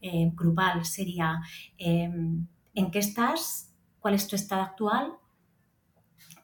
eh, 0.00 0.30
grupal, 0.34 0.84
sería 0.84 1.40
em, 1.78 2.46
en 2.74 2.90
qué 2.92 3.00
estás, 3.00 3.74
cuál 3.98 4.14
es 4.14 4.28
tu 4.28 4.36
estado 4.36 4.62
actual, 4.62 5.14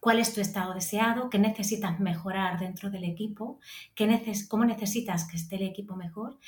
cuál 0.00 0.18
es 0.18 0.34
tu 0.34 0.40
estado 0.40 0.74
deseado, 0.74 1.30
qué 1.30 1.38
necesitas 1.38 2.00
mejorar 2.00 2.58
dentro 2.58 2.90
del 2.90 3.04
equipo, 3.04 3.60
cómo 4.48 4.64
necesitas 4.64 5.28
que 5.28 5.36
esté 5.36 5.54
el 5.54 5.62
equipo 5.62 5.94
mejor 5.94 6.40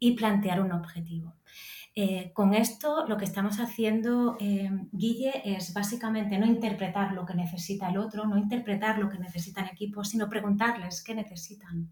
y 0.00 0.16
plantear 0.16 0.60
un 0.60 0.72
objetivo. 0.72 1.36
Eh, 1.98 2.30
con 2.34 2.52
esto 2.52 3.06
lo 3.06 3.16
que 3.16 3.24
estamos 3.24 3.58
haciendo, 3.58 4.36
eh, 4.38 4.68
Guille, 4.92 5.40
es 5.46 5.72
básicamente 5.72 6.36
no 6.36 6.44
interpretar 6.44 7.12
lo 7.12 7.24
que 7.24 7.32
necesita 7.32 7.88
el 7.88 7.96
otro, 7.96 8.26
no 8.26 8.36
interpretar 8.36 8.98
lo 8.98 9.08
que 9.08 9.18
necesita 9.18 9.62
el 9.62 9.70
equipo, 9.70 10.04
sino 10.04 10.28
preguntarles 10.28 11.02
qué 11.02 11.14
necesitan, 11.14 11.90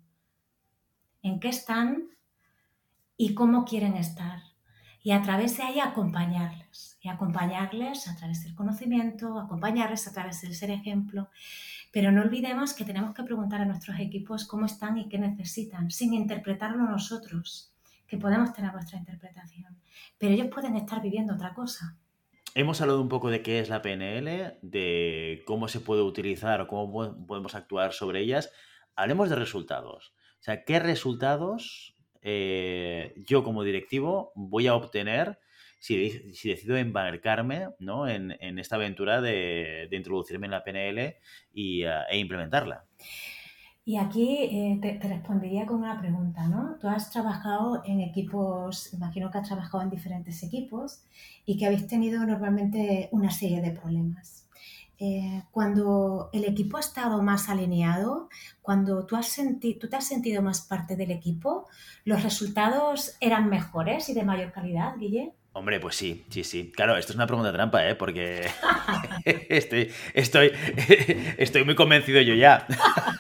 en 1.22 1.40
qué 1.40 1.48
están 1.48 2.10
y 3.16 3.32
cómo 3.32 3.64
quieren 3.64 3.96
estar. 3.96 4.42
Y 5.02 5.12
a 5.12 5.22
través 5.22 5.56
de 5.56 5.62
ahí 5.62 5.80
acompañarles. 5.80 6.98
Y 7.00 7.08
acompañarles 7.08 8.06
a 8.06 8.14
través 8.14 8.44
del 8.44 8.54
conocimiento, 8.54 9.38
acompañarles 9.38 10.06
a 10.06 10.12
través 10.12 10.42
del 10.42 10.54
ser 10.54 10.70
ejemplo. 10.70 11.30
Pero 11.92 12.12
no 12.12 12.20
olvidemos 12.20 12.74
que 12.74 12.84
tenemos 12.84 13.14
que 13.14 13.22
preguntar 13.22 13.62
a 13.62 13.66
nuestros 13.66 13.98
equipos 13.98 14.46
cómo 14.46 14.66
están 14.66 14.98
y 14.98 15.08
qué 15.08 15.18
necesitan, 15.18 15.90
sin 15.90 16.12
interpretarlo 16.12 16.84
nosotros 16.84 17.73
que 18.06 18.18
podemos 18.18 18.52
tener 18.52 18.72
nuestra 18.72 18.98
interpretación, 18.98 19.78
pero 20.18 20.34
ellos 20.34 20.48
pueden 20.48 20.76
estar 20.76 21.00
viviendo 21.00 21.34
otra 21.34 21.54
cosa. 21.54 21.96
Hemos 22.54 22.80
hablado 22.80 23.00
un 23.00 23.08
poco 23.08 23.30
de 23.30 23.42
qué 23.42 23.58
es 23.58 23.68
la 23.68 23.82
PNL, 23.82 24.58
de 24.62 25.42
cómo 25.44 25.66
se 25.66 25.80
puede 25.80 26.02
utilizar 26.02 26.60
o 26.60 26.68
cómo 26.68 27.26
podemos 27.26 27.54
actuar 27.56 27.92
sobre 27.92 28.20
ellas. 28.20 28.52
Hablemos 28.94 29.28
de 29.28 29.36
resultados. 29.36 30.14
O 30.38 30.42
sea, 30.44 30.64
¿qué 30.64 30.78
resultados 30.78 31.96
eh, 32.22 33.12
yo 33.16 33.42
como 33.42 33.64
directivo 33.64 34.32
voy 34.36 34.68
a 34.68 34.74
obtener 34.74 35.40
si, 35.80 36.08
decido 36.44 36.76
embarcarme 36.76 37.70
¿no? 37.80 38.08
en, 38.08 38.30
esta 38.58 38.76
aventura 38.76 39.20
de, 39.20 39.88
introducirme 39.90 40.46
en 40.46 40.52
la 40.52 40.62
PNL 40.62 41.16
y, 41.52 41.82
eh, 41.82 41.90
e 42.08 42.18
implementarla? 42.18 42.84
Y 43.86 43.98
aquí 43.98 44.38
eh, 44.38 44.78
te, 44.80 44.98
respondería 45.06 45.66
con 45.66 45.78
una 45.78 46.00
pregunta, 46.00 46.46
¿no? 46.48 46.76
Tú 46.80 46.88
has 46.88 47.10
trabajado 47.10 47.82
en 47.84 48.00
equipos, 48.00 48.94
imagino 48.94 49.30
que 49.30 49.38
has 49.38 49.46
trabajado 49.48 49.82
en 49.82 49.90
diferentes 49.90 50.42
equipos 50.42 51.02
y 51.44 51.58
que 51.58 51.66
habéis 51.66 51.86
tenido 51.86 52.24
normalmente 52.24 53.10
una 53.12 53.30
serie 53.30 53.60
de 53.60 53.72
problemas. 53.72 54.48
Eh, 54.98 55.42
cuando 55.50 56.30
el 56.32 56.44
equipo 56.44 56.78
ha 56.78 56.80
estado 56.80 57.20
más 57.20 57.50
alineado, 57.50 58.30
cuando 58.62 59.04
tú, 59.04 59.16
has 59.16 59.36
tú 59.80 59.88
te 59.88 59.96
has 59.96 60.06
sentido 60.06 60.40
más 60.40 60.62
parte 60.62 60.96
del 60.96 61.10
equipo, 61.10 61.66
¿los 62.04 62.22
resultados 62.22 63.16
eran 63.20 63.50
mejores 63.50 64.08
y 64.08 64.14
de 64.14 64.24
mayor 64.24 64.52
calidad, 64.52 64.96
Guille? 64.96 65.34
Hombre, 65.56 65.78
pues 65.78 65.94
sí, 65.94 66.24
sí, 66.30 66.42
sí. 66.42 66.72
Claro, 66.74 66.96
esto 66.96 67.12
es 67.12 67.16
una 67.16 67.28
pregunta 67.28 67.52
trampa, 67.52 67.88
¿eh? 67.88 67.94
Porque 67.94 68.44
estoy, 69.24 69.88
estoy, 70.12 70.50
estoy 71.38 71.64
muy 71.64 71.76
convencido 71.76 72.20
yo 72.20 72.34
ya. 72.34 72.66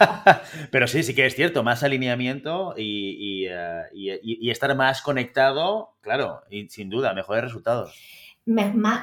Pero 0.72 0.88
sí, 0.88 1.04
sí 1.04 1.14
que 1.14 1.26
es 1.26 1.36
cierto, 1.36 1.62
más 1.62 1.84
alineamiento 1.84 2.74
y, 2.76 3.46
eh, 3.46 4.20
estar 4.50 4.74
más 4.74 5.00
conectado, 5.00 5.94
claro, 6.00 6.42
y 6.50 6.68
sin 6.70 6.90
duda, 6.90 7.14
mejores 7.14 7.44
resultados. 7.44 7.94
Eh, 8.46 8.52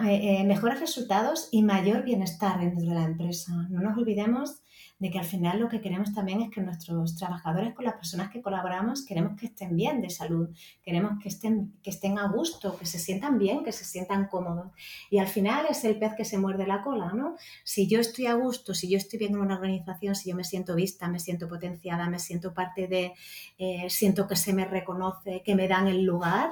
eh, 0.04 0.44
mejores 0.44 0.82
resultados 0.82 1.48
y 1.54 1.63
mayor 1.63 2.04
bienestar 2.04 2.60
dentro 2.60 2.86
de 2.86 2.96
la 2.96 3.06
empresa. 3.06 3.54
No 3.70 3.82
nos 3.82 3.98
olvidemos 3.98 4.62
de 5.02 5.10
que 5.10 5.18
al 5.18 5.26
final 5.26 5.60
lo 5.60 5.68
que 5.68 5.82
queremos 5.82 6.14
también 6.14 6.42
es 6.42 6.52
que 6.52 6.62
nuestros 6.62 7.16
trabajadores 7.16 7.74
con 7.74 7.86
las 7.86 7.96
personas 7.96 8.30
que 8.30 8.40
colaboramos 8.40 9.04
queremos 9.04 9.36
que 9.36 9.48
estén 9.48 9.76
bien 9.76 10.00
de 10.00 10.12
salud, 10.12 10.50
queremos 10.84 11.14
que 11.20 11.28
estén, 11.28 11.74
que 11.82 11.90
estén 11.90 12.20
a 12.20 12.28
gusto, 12.28 12.78
que 12.78 12.86
se 12.86 13.00
sientan 13.00 13.40
bien, 13.40 13.64
que 13.64 13.72
se 13.72 13.84
sientan 13.84 14.28
cómodos. 14.28 14.68
Y 15.10 15.18
al 15.18 15.26
final 15.26 15.66
es 15.68 15.84
el 15.86 15.98
pez 15.98 16.14
que 16.16 16.24
se 16.24 16.38
muerde 16.38 16.68
la 16.68 16.84
cola, 16.84 17.14
¿no? 17.14 17.36
Si 17.64 17.88
yo 17.88 18.00
estoy 18.00 18.28
a 18.28 18.36
gusto, 18.36 18.76
si 18.76 18.92
yo 18.92 18.98
estoy 18.98 19.18
bien 19.18 19.34
en 19.34 19.40
una 19.40 19.56
organización, 19.56 20.14
si 20.14 20.30
yo 20.30 20.36
me 20.36 20.44
siento 20.44 20.76
vista, 20.76 21.08
me 21.08 21.20
siento 21.20 21.50
potenciada, 21.50 22.08
me 22.08 22.20
siento 22.20 22.54
parte 22.54 22.88
de, 22.88 23.14
eh, 23.58 23.90
siento 23.90 24.28
que 24.28 24.36
se 24.36 24.54
me 24.54 24.66
reconoce, 24.66 25.42
que 25.44 25.56
me 25.56 25.68
dan 25.68 25.88
el 25.88 26.04
lugar, 26.04 26.52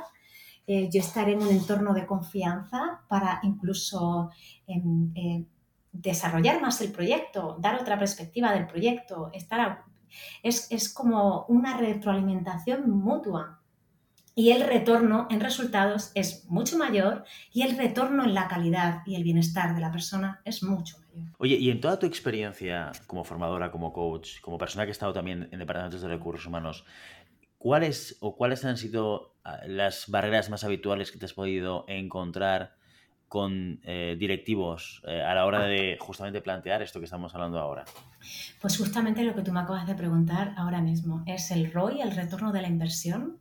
eh, 0.65 0.89
yo 0.91 1.01
estaré 1.01 1.33
en 1.33 1.43
un 1.43 1.49
entorno 1.49 1.93
de 1.93 2.07
confianza 2.07 3.01
para 3.07 3.41
incluso... 3.43 4.31
Em, 4.65 5.11
eh, 5.13 5.45
desarrollar 5.91 6.61
más 6.61 6.81
el 6.81 6.91
proyecto, 6.91 7.57
dar 7.59 7.79
otra 7.79 7.97
perspectiva 7.97 8.53
del 8.53 8.67
proyecto, 8.67 9.29
estar 9.33 9.85
es, 10.43 10.93
como 10.93 11.45
una 11.47 11.77
retroalimentación 11.77 12.89
mutua. 12.89 13.61
Y 14.35 14.51
el 14.51 14.61
retorno 14.61 15.27
en 15.29 15.41
resultados 15.41 16.11
es 16.15 16.45
mucho 16.49 16.77
mayor 16.77 17.25
y 17.51 17.63
el 17.63 17.77
retorno 17.77 18.23
en 18.23 18.33
la 18.33 18.47
calidad 18.47 19.01
y 19.05 19.15
el 19.15 19.23
bienestar 19.23 19.75
de 19.75 19.81
la 19.81 19.91
persona 19.91 20.41
es 20.45 20.63
mucho 20.63 20.97
mayor. 20.99 21.33
Oye, 21.39 21.55
y 21.55 21.69
en 21.69 21.81
toda 21.81 21.99
tu 21.99 22.05
experiencia 22.05 22.91
como 23.05 23.25
formadora, 23.25 23.69
como 23.69 23.91
coach, 23.91 24.39
como 24.39 24.57
persona 24.57 24.85
que 24.85 24.91
ha 24.91 24.93
estado 24.93 25.11
también 25.11 25.49
en 25.51 25.59
departamentos 25.59 26.01
de 26.01 26.07
recursos 26.07 26.45
humanos, 26.45 26.85
¿cuáles 27.57 28.17
o 28.21 28.37
cuáles 28.37 28.63
han 28.63 28.77
sido 28.77 29.35
ah, 29.43 29.59
las 29.67 30.07
barreras 30.07 30.49
más 30.49 30.63
habituales 30.63 31.11
que 31.11 31.19
te 31.19 31.25
has 31.25 31.33
podido 31.33 31.83
encontrar 31.89 32.78
con 33.29 33.79
eh, 33.83 34.17
directivos 34.19 35.01
eh, 35.07 35.21
a 35.21 35.35
la 35.35 35.45
hora 35.45 35.63
de 35.63 35.97
justamente 35.99 36.41
plantear 36.41 36.81
esto 36.81 36.99
que 36.99 37.05
estamos 37.05 37.33
hablando 37.35 37.59
ahora? 37.59 37.85
Pues 38.59 38.77
justamente 38.77 39.23
lo 39.23 39.35
que 39.35 39.43
tú 39.43 39.53
me 39.53 39.59
acabas 39.61 39.87
de 39.87 39.93
preguntar 39.93 40.53
ahora 40.57 40.81
mismo 40.81 41.23
es 41.27 41.51
el 41.51 41.71
ROI, 41.71 42.01
el 42.01 42.15
retorno 42.15 42.51
de 42.51 42.63
la 42.63 42.67
inversión. 42.67 43.37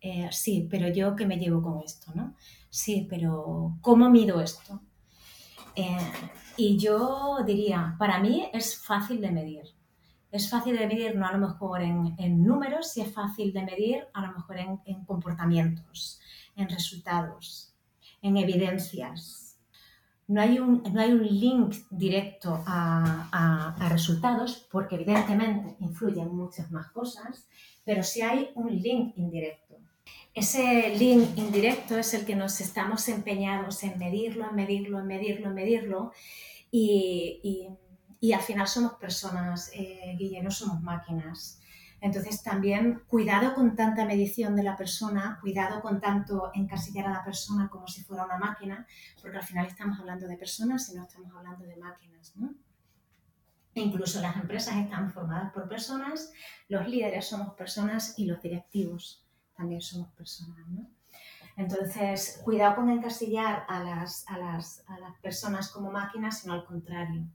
Eh, 0.00 0.28
sí, 0.30 0.68
pero 0.70 0.88
yo 0.88 1.16
qué 1.16 1.26
me 1.26 1.38
llevo 1.38 1.62
con 1.62 1.80
esto, 1.82 2.12
¿no? 2.14 2.34
Sí, 2.68 3.06
pero 3.08 3.76
¿cómo 3.80 4.08
mido 4.08 4.40
esto? 4.40 4.80
y 6.56 6.76
yo 6.76 7.38
diría, 7.46 7.94
para 7.98 8.18
mí 8.18 8.50
es 8.52 8.76
fácil 8.76 9.22
de 9.22 9.30
medir. 9.30 9.62
Es 10.30 10.50
fácil 10.50 10.76
de 10.76 10.86
medir 10.86 11.16
no 11.16 11.26
a 11.26 11.32
lo 11.32 11.38
mejor 11.38 11.80
en, 11.80 12.44
números, 12.44 12.90
sí 12.92 13.00
es 13.00 13.14
fácil 13.14 13.54
de 13.54 13.64
medir 13.64 14.06
a 14.12 14.26
lo 14.26 14.32
mejor 14.32 14.58
en, 14.58 14.80
en 14.84 15.04
comportamientos, 15.06 16.20
en 16.56 16.68
resultados 16.68 17.69
en 18.22 18.36
evidencias. 18.36 19.58
No 20.28 20.40
hay 20.40 20.60
un, 20.60 20.82
no 20.92 21.00
hay 21.00 21.12
un 21.12 21.26
link 21.26 21.74
directo 21.90 22.62
a, 22.66 23.76
resultados 23.90 24.68
porque 24.70 24.94
evidentemente 24.94 25.76
influyen 25.80 26.34
muchas 26.34 26.70
más 26.70 26.90
cosas, 26.92 27.48
pero 27.84 28.04
sí 28.04 28.22
hay 28.22 28.50
un 28.54 28.70
link 28.80 29.14
indirecto. 29.16 29.76
Ese 30.32 30.94
link 30.96 31.36
indirecto 31.36 31.98
es 31.98 32.14
el 32.14 32.24
que 32.24 32.36
nos 32.36 32.60
estamos 32.60 33.08
empeñados 33.08 33.82
en 33.82 33.98
medirlo, 33.98 34.48
en 34.48 34.54
medirlo, 34.54 35.00
en 35.00 35.06
medirlo, 35.06 35.48
en 35.48 35.54
medirlo 35.54 36.12
y, 36.70 37.66
al 38.32 38.40
final 38.40 38.68
somos 38.68 38.92
personas, 38.94 39.72
eh, 39.74 40.14
Guille, 40.16 40.42
no 40.42 40.50
somos 40.50 40.80
máquinas. 40.82 41.59
Entonces 42.00 42.42
también 42.42 43.02
cuidado 43.06 43.54
con 43.54 43.76
tanta 43.76 44.04
medición 44.06 44.56
de 44.56 44.62
la 44.62 44.76
persona, 44.76 45.38
cuidado 45.40 45.82
con 45.82 46.00
tanto 46.00 46.50
encasillar 46.54 47.06
a 47.06 47.12
la 47.12 47.24
persona 47.24 47.68
como 47.68 47.86
si 47.86 48.02
fuera 48.02 48.24
una 48.24 48.38
máquina, 48.38 48.86
porque 49.20 49.36
al 49.36 49.44
final 49.44 49.66
estamos 49.66 49.98
hablando 49.98 50.26
de 50.26 50.36
personas 50.36 50.88
y 50.88 50.96
no 50.96 51.02
estamos 51.02 51.30
hablando 51.34 51.64
de 51.66 51.76
máquinas. 51.76 52.34
¿no? 52.36 52.54
E 53.74 53.80
incluso 53.80 54.20
las 54.20 54.36
empresas 54.36 54.76
están 54.76 55.12
formadas 55.12 55.52
por 55.52 55.68
personas, 55.68 56.32
los 56.68 56.88
líderes 56.88 57.26
somos 57.26 57.54
personas 57.54 58.18
y 58.18 58.24
los 58.24 58.40
directivos 58.40 59.26
también 59.54 59.82
somos 59.82 60.10
personas. 60.12 60.66
¿no? 60.68 60.88
Entonces, 61.56 62.40
cuidado 62.42 62.76
con 62.76 62.88
encasillar 62.88 63.64
a 63.68 63.84
las, 63.84 64.24
a 64.26 64.38
las, 64.38 64.82
a 64.86 64.98
las 64.98 65.18
personas 65.20 65.68
como 65.68 65.90
máquinas, 65.90 66.40
sino 66.40 66.54
al 66.54 66.64
contrario 66.64 67.26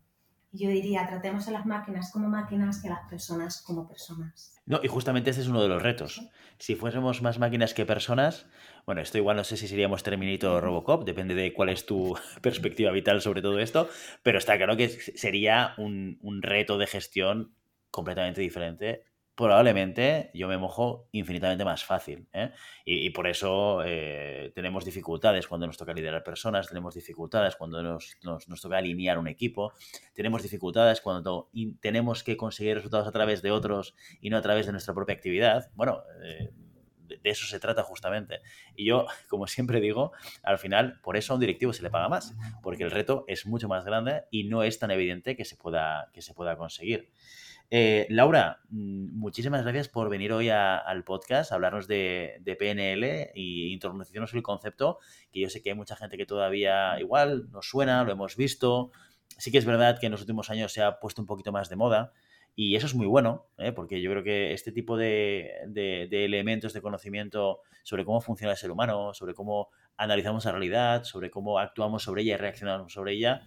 yo 0.56 0.70
diría, 0.70 1.08
tratemos 1.08 1.48
a 1.48 1.52
las 1.52 1.66
máquinas 1.66 2.12
como 2.12 2.28
máquinas 2.30 2.84
y 2.84 2.88
a 2.88 2.92
las 2.92 3.10
personas 3.10 3.62
como 3.62 3.88
personas. 3.88 4.56
No, 4.66 4.80
y 4.84 4.88
justamente 4.88 5.30
ese 5.30 5.42
es 5.42 5.48
uno 5.48 5.62
de 5.62 5.68
los 5.68 5.82
retos. 5.82 6.22
Si 6.58 6.76
fuésemos 6.76 7.22
más 7.22 7.38
máquinas 7.40 7.74
que 7.74 7.86
personas, 7.86 8.48
bueno, 8.86 9.02
esto 9.02 9.18
igual 9.18 9.38
no 9.38 9.44
sé 9.44 9.58
si 9.58 9.68
seríamos 9.68 10.04
Terminator 10.04 10.58
o 10.58 10.62
Robocop, 10.62 11.06
depende 11.06 11.36
de 11.36 11.54
cuál 11.54 11.70
es 11.70 11.86
tu 11.86 12.18
perspectiva 12.42 12.92
vital 12.92 13.22
sobre 13.22 13.42
todo 13.42 13.60
esto, 13.60 13.90
pero 14.24 14.38
está 14.38 14.58
claro 14.58 14.78
que 14.78 14.90
sería 14.90 15.74
un, 15.78 16.18
un 16.22 16.42
reto 16.42 16.78
de 16.78 16.88
gestión 16.88 17.54
completamente 17.92 18.42
diferente 18.42 19.04
probablemente 19.36 20.32
yo 20.34 20.48
me 20.48 20.58
mojo 20.58 21.10
infinitamente 21.12 21.66
más 21.66 21.84
fácil. 21.84 22.28
¿eh? 22.34 22.52
Y, 22.86 23.10
por 23.10 23.28
eso 23.28 23.82
eh, 23.86 24.52
tenemos 24.56 24.86
dificultades 24.86 25.48
cuando 25.48 25.68
nos 25.68 25.78
toca 25.78 25.94
liderar 25.94 26.24
personas, 26.24 26.68
tenemos 26.68 26.96
dificultades 26.96 27.56
cuando 27.56 27.84
nos, 27.84 28.18
toca 28.62 28.78
alinear 28.78 29.18
un 29.18 29.28
equipo, 29.28 29.74
tenemos 30.14 30.42
dificultades 30.42 31.02
cuando 31.02 31.50
tenemos 31.82 32.24
que 32.24 32.38
conseguir 32.38 32.78
resultados 32.78 33.08
a 33.08 33.12
través 33.12 33.42
de 33.42 33.52
otros 33.52 33.96
y 34.22 34.30
no 34.30 34.38
a 34.38 34.42
través 34.42 34.66
de 34.66 34.72
nuestra 34.72 34.94
propia 34.94 35.16
actividad. 35.16 35.70
Bueno, 35.76 36.04
eh, 36.24 36.52
de, 37.00 37.20
eso 37.24 37.46
se 37.46 37.60
trata 37.60 37.84
justamente. 37.84 38.40
Y 38.76 38.86
yo, 38.86 39.06
como 39.30 39.48
siempre 39.48 39.82
digo, 39.82 40.14
al 40.44 40.60
final, 40.60 41.02
por 41.02 41.18
eso 41.18 41.34
a 41.34 41.36
un 41.36 41.42
directivo 41.42 41.74
se 41.74 41.84
le 41.84 41.90
paga 41.90 42.08
más, 42.08 42.34
porque 42.64 42.84
el 42.84 42.92
reto 42.92 43.26
es 43.28 43.46
mucho 43.46 43.68
más 43.68 43.84
grande 43.84 44.24
y 44.32 44.46
no 44.46 44.64
es 44.64 44.80
tan 44.80 44.92
evidente 44.92 45.36
que 45.36 45.44
se 45.44 45.58
pueda, 45.58 46.10
que 46.14 46.22
se 46.22 46.34
pueda 46.34 46.56
conseguir. 46.56 47.12
Eh, 47.72 48.06
Laura, 48.10 48.62
mm, 48.70 49.18
muchísimas 49.18 49.64
gracias 49.64 49.90
por 49.90 50.10
venir 50.10 50.32
hoy 50.32 50.50
al 50.50 51.04
podcast, 51.04 51.52
a 51.52 51.56
hablarnos 51.56 51.88
de, 51.88 52.42
PNL 52.60 53.32
e 53.34 53.42
introducirnos 53.72 54.34
el 54.34 54.44
concepto, 54.44 55.00
que 55.32 55.42
yo 55.42 55.50
sé 55.50 55.62
que 55.62 55.72
hay 55.72 55.76
mucha 55.76 55.96
gente 55.96 56.18
que 56.18 56.26
todavía 56.26 57.00
igual 57.00 57.50
nos 57.52 57.68
suena, 57.68 58.04
lo 58.04 58.12
hemos 58.12 58.36
visto. 58.36 58.92
Sí 59.38 59.52
que 59.52 59.58
es 59.58 59.66
verdad 59.66 60.00
que 60.00 60.06
en 60.06 60.12
los 60.12 60.22
últimos 60.22 60.50
años 60.50 60.72
se 60.72 60.82
ha 60.82 61.00
puesto 61.00 61.22
un 61.22 61.26
poquito 61.26 61.52
más 61.52 61.70
de 61.70 61.76
moda 61.76 62.14
y 62.56 62.76
eso 62.76 62.88
es 62.88 62.96
muy 62.96 63.06
bueno, 63.06 63.48
¿eh? 63.58 63.74
porque 63.74 64.02
yo 64.02 64.10
creo 64.12 64.24
que 64.24 64.54
este 64.54 64.72
tipo 64.72 64.96
de, 64.96 65.68
elementos 66.10 66.72
de 66.72 66.82
conocimiento 66.82 67.60
sobre 67.84 68.06
cómo 68.06 68.22
funciona 68.22 68.54
el 68.54 68.58
ser 68.58 68.72
humano, 68.72 69.14
sobre 69.14 69.34
cómo 69.34 69.70
analizamos 69.98 70.46
la 70.46 70.52
realidad, 70.52 71.04
sobre 71.04 71.30
cómo 71.30 71.60
actuamos 71.60 72.04
sobre 72.04 72.22
ella 72.22 72.36
y 72.36 72.38
reaccionamos 72.38 72.94
sobre 72.94 73.14
ella, 73.14 73.46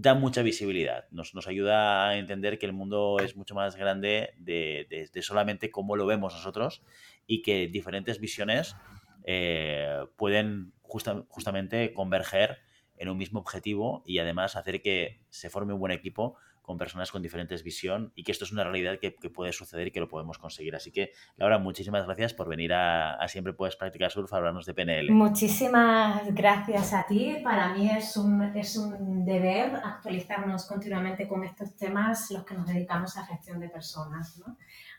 da 0.00 0.14
mucha 0.14 0.42
visibilidad, 0.42 1.06
nos, 1.10 1.34
nos, 1.34 1.48
ayuda 1.48 2.08
a 2.08 2.18
entender 2.18 2.60
que 2.60 2.66
el 2.66 2.72
mundo 2.72 3.16
es 3.20 3.34
mucho 3.34 3.56
más 3.56 3.74
grande 3.74 4.32
de, 4.38 5.10
solamente 5.22 5.72
cómo 5.72 5.96
lo 5.96 6.06
vemos 6.06 6.34
nosotros 6.34 6.82
y 7.26 7.42
que 7.42 7.66
diferentes 7.66 8.20
visiones 8.20 8.76
eh, 9.24 10.06
pueden 10.14 10.72
justamente 10.82 11.92
converger 11.94 12.58
en 12.96 13.08
un 13.08 13.18
mismo 13.18 13.40
objetivo 13.40 14.04
y 14.06 14.20
además 14.20 14.54
hacer 14.54 14.82
que 14.82 15.20
se 15.30 15.50
forme 15.50 15.72
un 15.74 15.80
buen 15.80 15.92
equipo 15.92 16.36
con 16.68 16.76
personas 16.76 17.10
con 17.10 17.22
diferentes 17.22 17.62
visión 17.62 18.12
y 18.14 18.24
que 18.24 18.30
esto 18.30 18.44
es 18.44 18.52
una 18.52 18.62
realidad 18.62 18.98
que, 19.00 19.10
puede 19.30 19.54
suceder 19.54 19.86
y 19.86 19.90
que 19.90 20.00
lo 20.00 20.08
podemos 20.08 20.36
conseguir. 20.36 20.76
Así 20.76 20.92
que, 20.92 21.12
Laura, 21.38 21.58
muchísimas 21.58 22.04
gracias 22.04 22.34
por 22.34 22.46
venir 22.46 22.74
a, 22.74 23.26
Siempre 23.26 23.54
Puedes 23.54 23.74
Practicar 23.74 24.10
Surf 24.10 24.30
a 24.34 24.36
hablarnos 24.36 24.66
de 24.66 24.74
PNL. 24.74 25.10
Muchísimas 25.10 26.34
gracias 26.34 26.92
a 26.92 27.06
ti. 27.06 27.38
Para 27.42 27.72
mí 27.72 27.88
es 27.90 28.18
un, 28.18 28.42
es 28.54 28.76
un 28.76 29.24
deber 29.24 29.76
actualizarnos 29.76 30.66
continuamente 30.66 31.26
con 31.26 31.42
estos 31.42 31.74
temas, 31.74 32.30
los 32.30 32.44
que 32.44 32.52
nos 32.52 32.66
dedicamos 32.66 33.16
a 33.16 33.24
gestión 33.24 33.60
de 33.60 33.70
personas. 33.70 34.38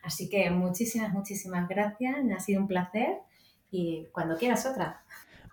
Así 0.02 0.28
que 0.28 0.50
muchísimas, 0.50 1.14
muchísimas 1.14 1.70
gracias. 1.70 2.24
Me 2.24 2.34
ha 2.34 2.40
sido 2.40 2.62
un 2.62 2.68
placer 2.68 3.20
y 3.70 4.08
cuando 4.12 4.38
quieras 4.38 4.66
otra. 4.66 5.04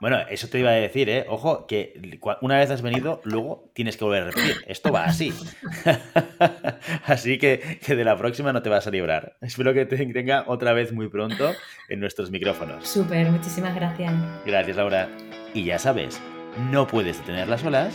Bueno, 0.01 0.19
eso 0.29 0.49
te 0.49 0.59
iba 0.59 0.71
a 0.71 0.75
decir, 0.75 1.09
¿eh? 1.09 1.27
Ojo, 1.29 1.67
que 1.67 2.19
una 2.43 2.59
vez 2.59 2.71
has 2.71 2.83
venido, 2.83 3.21
luego 3.25 3.71
tienes 3.75 3.97
que 3.97 4.05
volver 4.05 4.23
a 4.23 4.27
repetir. 4.27 4.57
Esto 4.67 4.93
va 4.93 5.05
así. 5.05 5.33
así 7.07 7.39
que, 7.39 7.79
que, 7.85 7.97
de 7.97 8.05
la 8.05 8.17
próxima 8.17 8.53
no 8.53 8.63
te 8.63 8.69
vas 8.69 8.87
a 8.87 8.91
librar. 8.91 9.37
Espero 9.41 9.73
que 9.73 9.87
te 9.87 9.97
tenga 10.13 10.45
otra 10.47 10.73
vez 10.73 10.93
muy 10.93 11.09
pronto 11.09 11.53
en 11.89 12.01
nuestros 12.01 12.31
micrófonos. 12.31 12.87
Súper, 12.87 13.31
muchísimas 13.31 13.75
gracias. 13.75 14.13
Gracias, 14.45 14.77
Laura. 14.77 15.09
Y 15.55 15.65
ya 15.65 15.79
sabes, 15.79 16.21
no 16.71 16.87
puedes 16.87 17.19
detener 17.19 17.49
las 17.49 17.65
olas, 17.65 17.95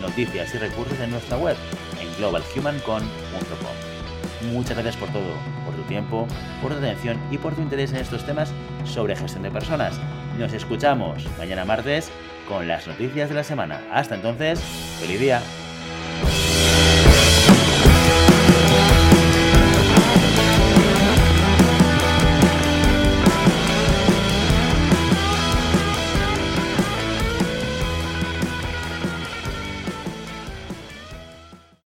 noticias 0.00 0.54
y 0.54 0.58
recursos 0.58 0.98
en 1.00 1.10
nuestra 1.10 1.36
web 1.36 1.56
globalhumancon.com. 2.18 4.52
Muchas 4.52 4.76
gracias 4.76 4.96
por 4.96 5.08
todo, 5.10 5.34
por 5.64 5.74
tu 5.74 5.82
tiempo, 5.82 6.26
por 6.62 6.72
tu 6.72 6.78
atención 6.78 7.18
y 7.30 7.38
por 7.38 7.54
tu 7.54 7.62
interés 7.62 7.92
en 7.92 7.98
estos 7.98 8.24
temas 8.24 8.52
sobre 8.84 9.16
gestión 9.16 9.42
de 9.42 9.50
personas. 9.50 9.98
Nos 10.38 10.52
escuchamos 10.52 11.24
mañana 11.38 11.64
martes 11.64 12.10
con 12.48 12.68
las 12.68 12.86
noticias 12.86 13.28
de 13.28 13.34
la 13.34 13.44
semana. 13.44 13.80
Hasta 13.92 14.14
entonces, 14.14 14.60
feliz 15.00 15.20
día. 15.20 15.42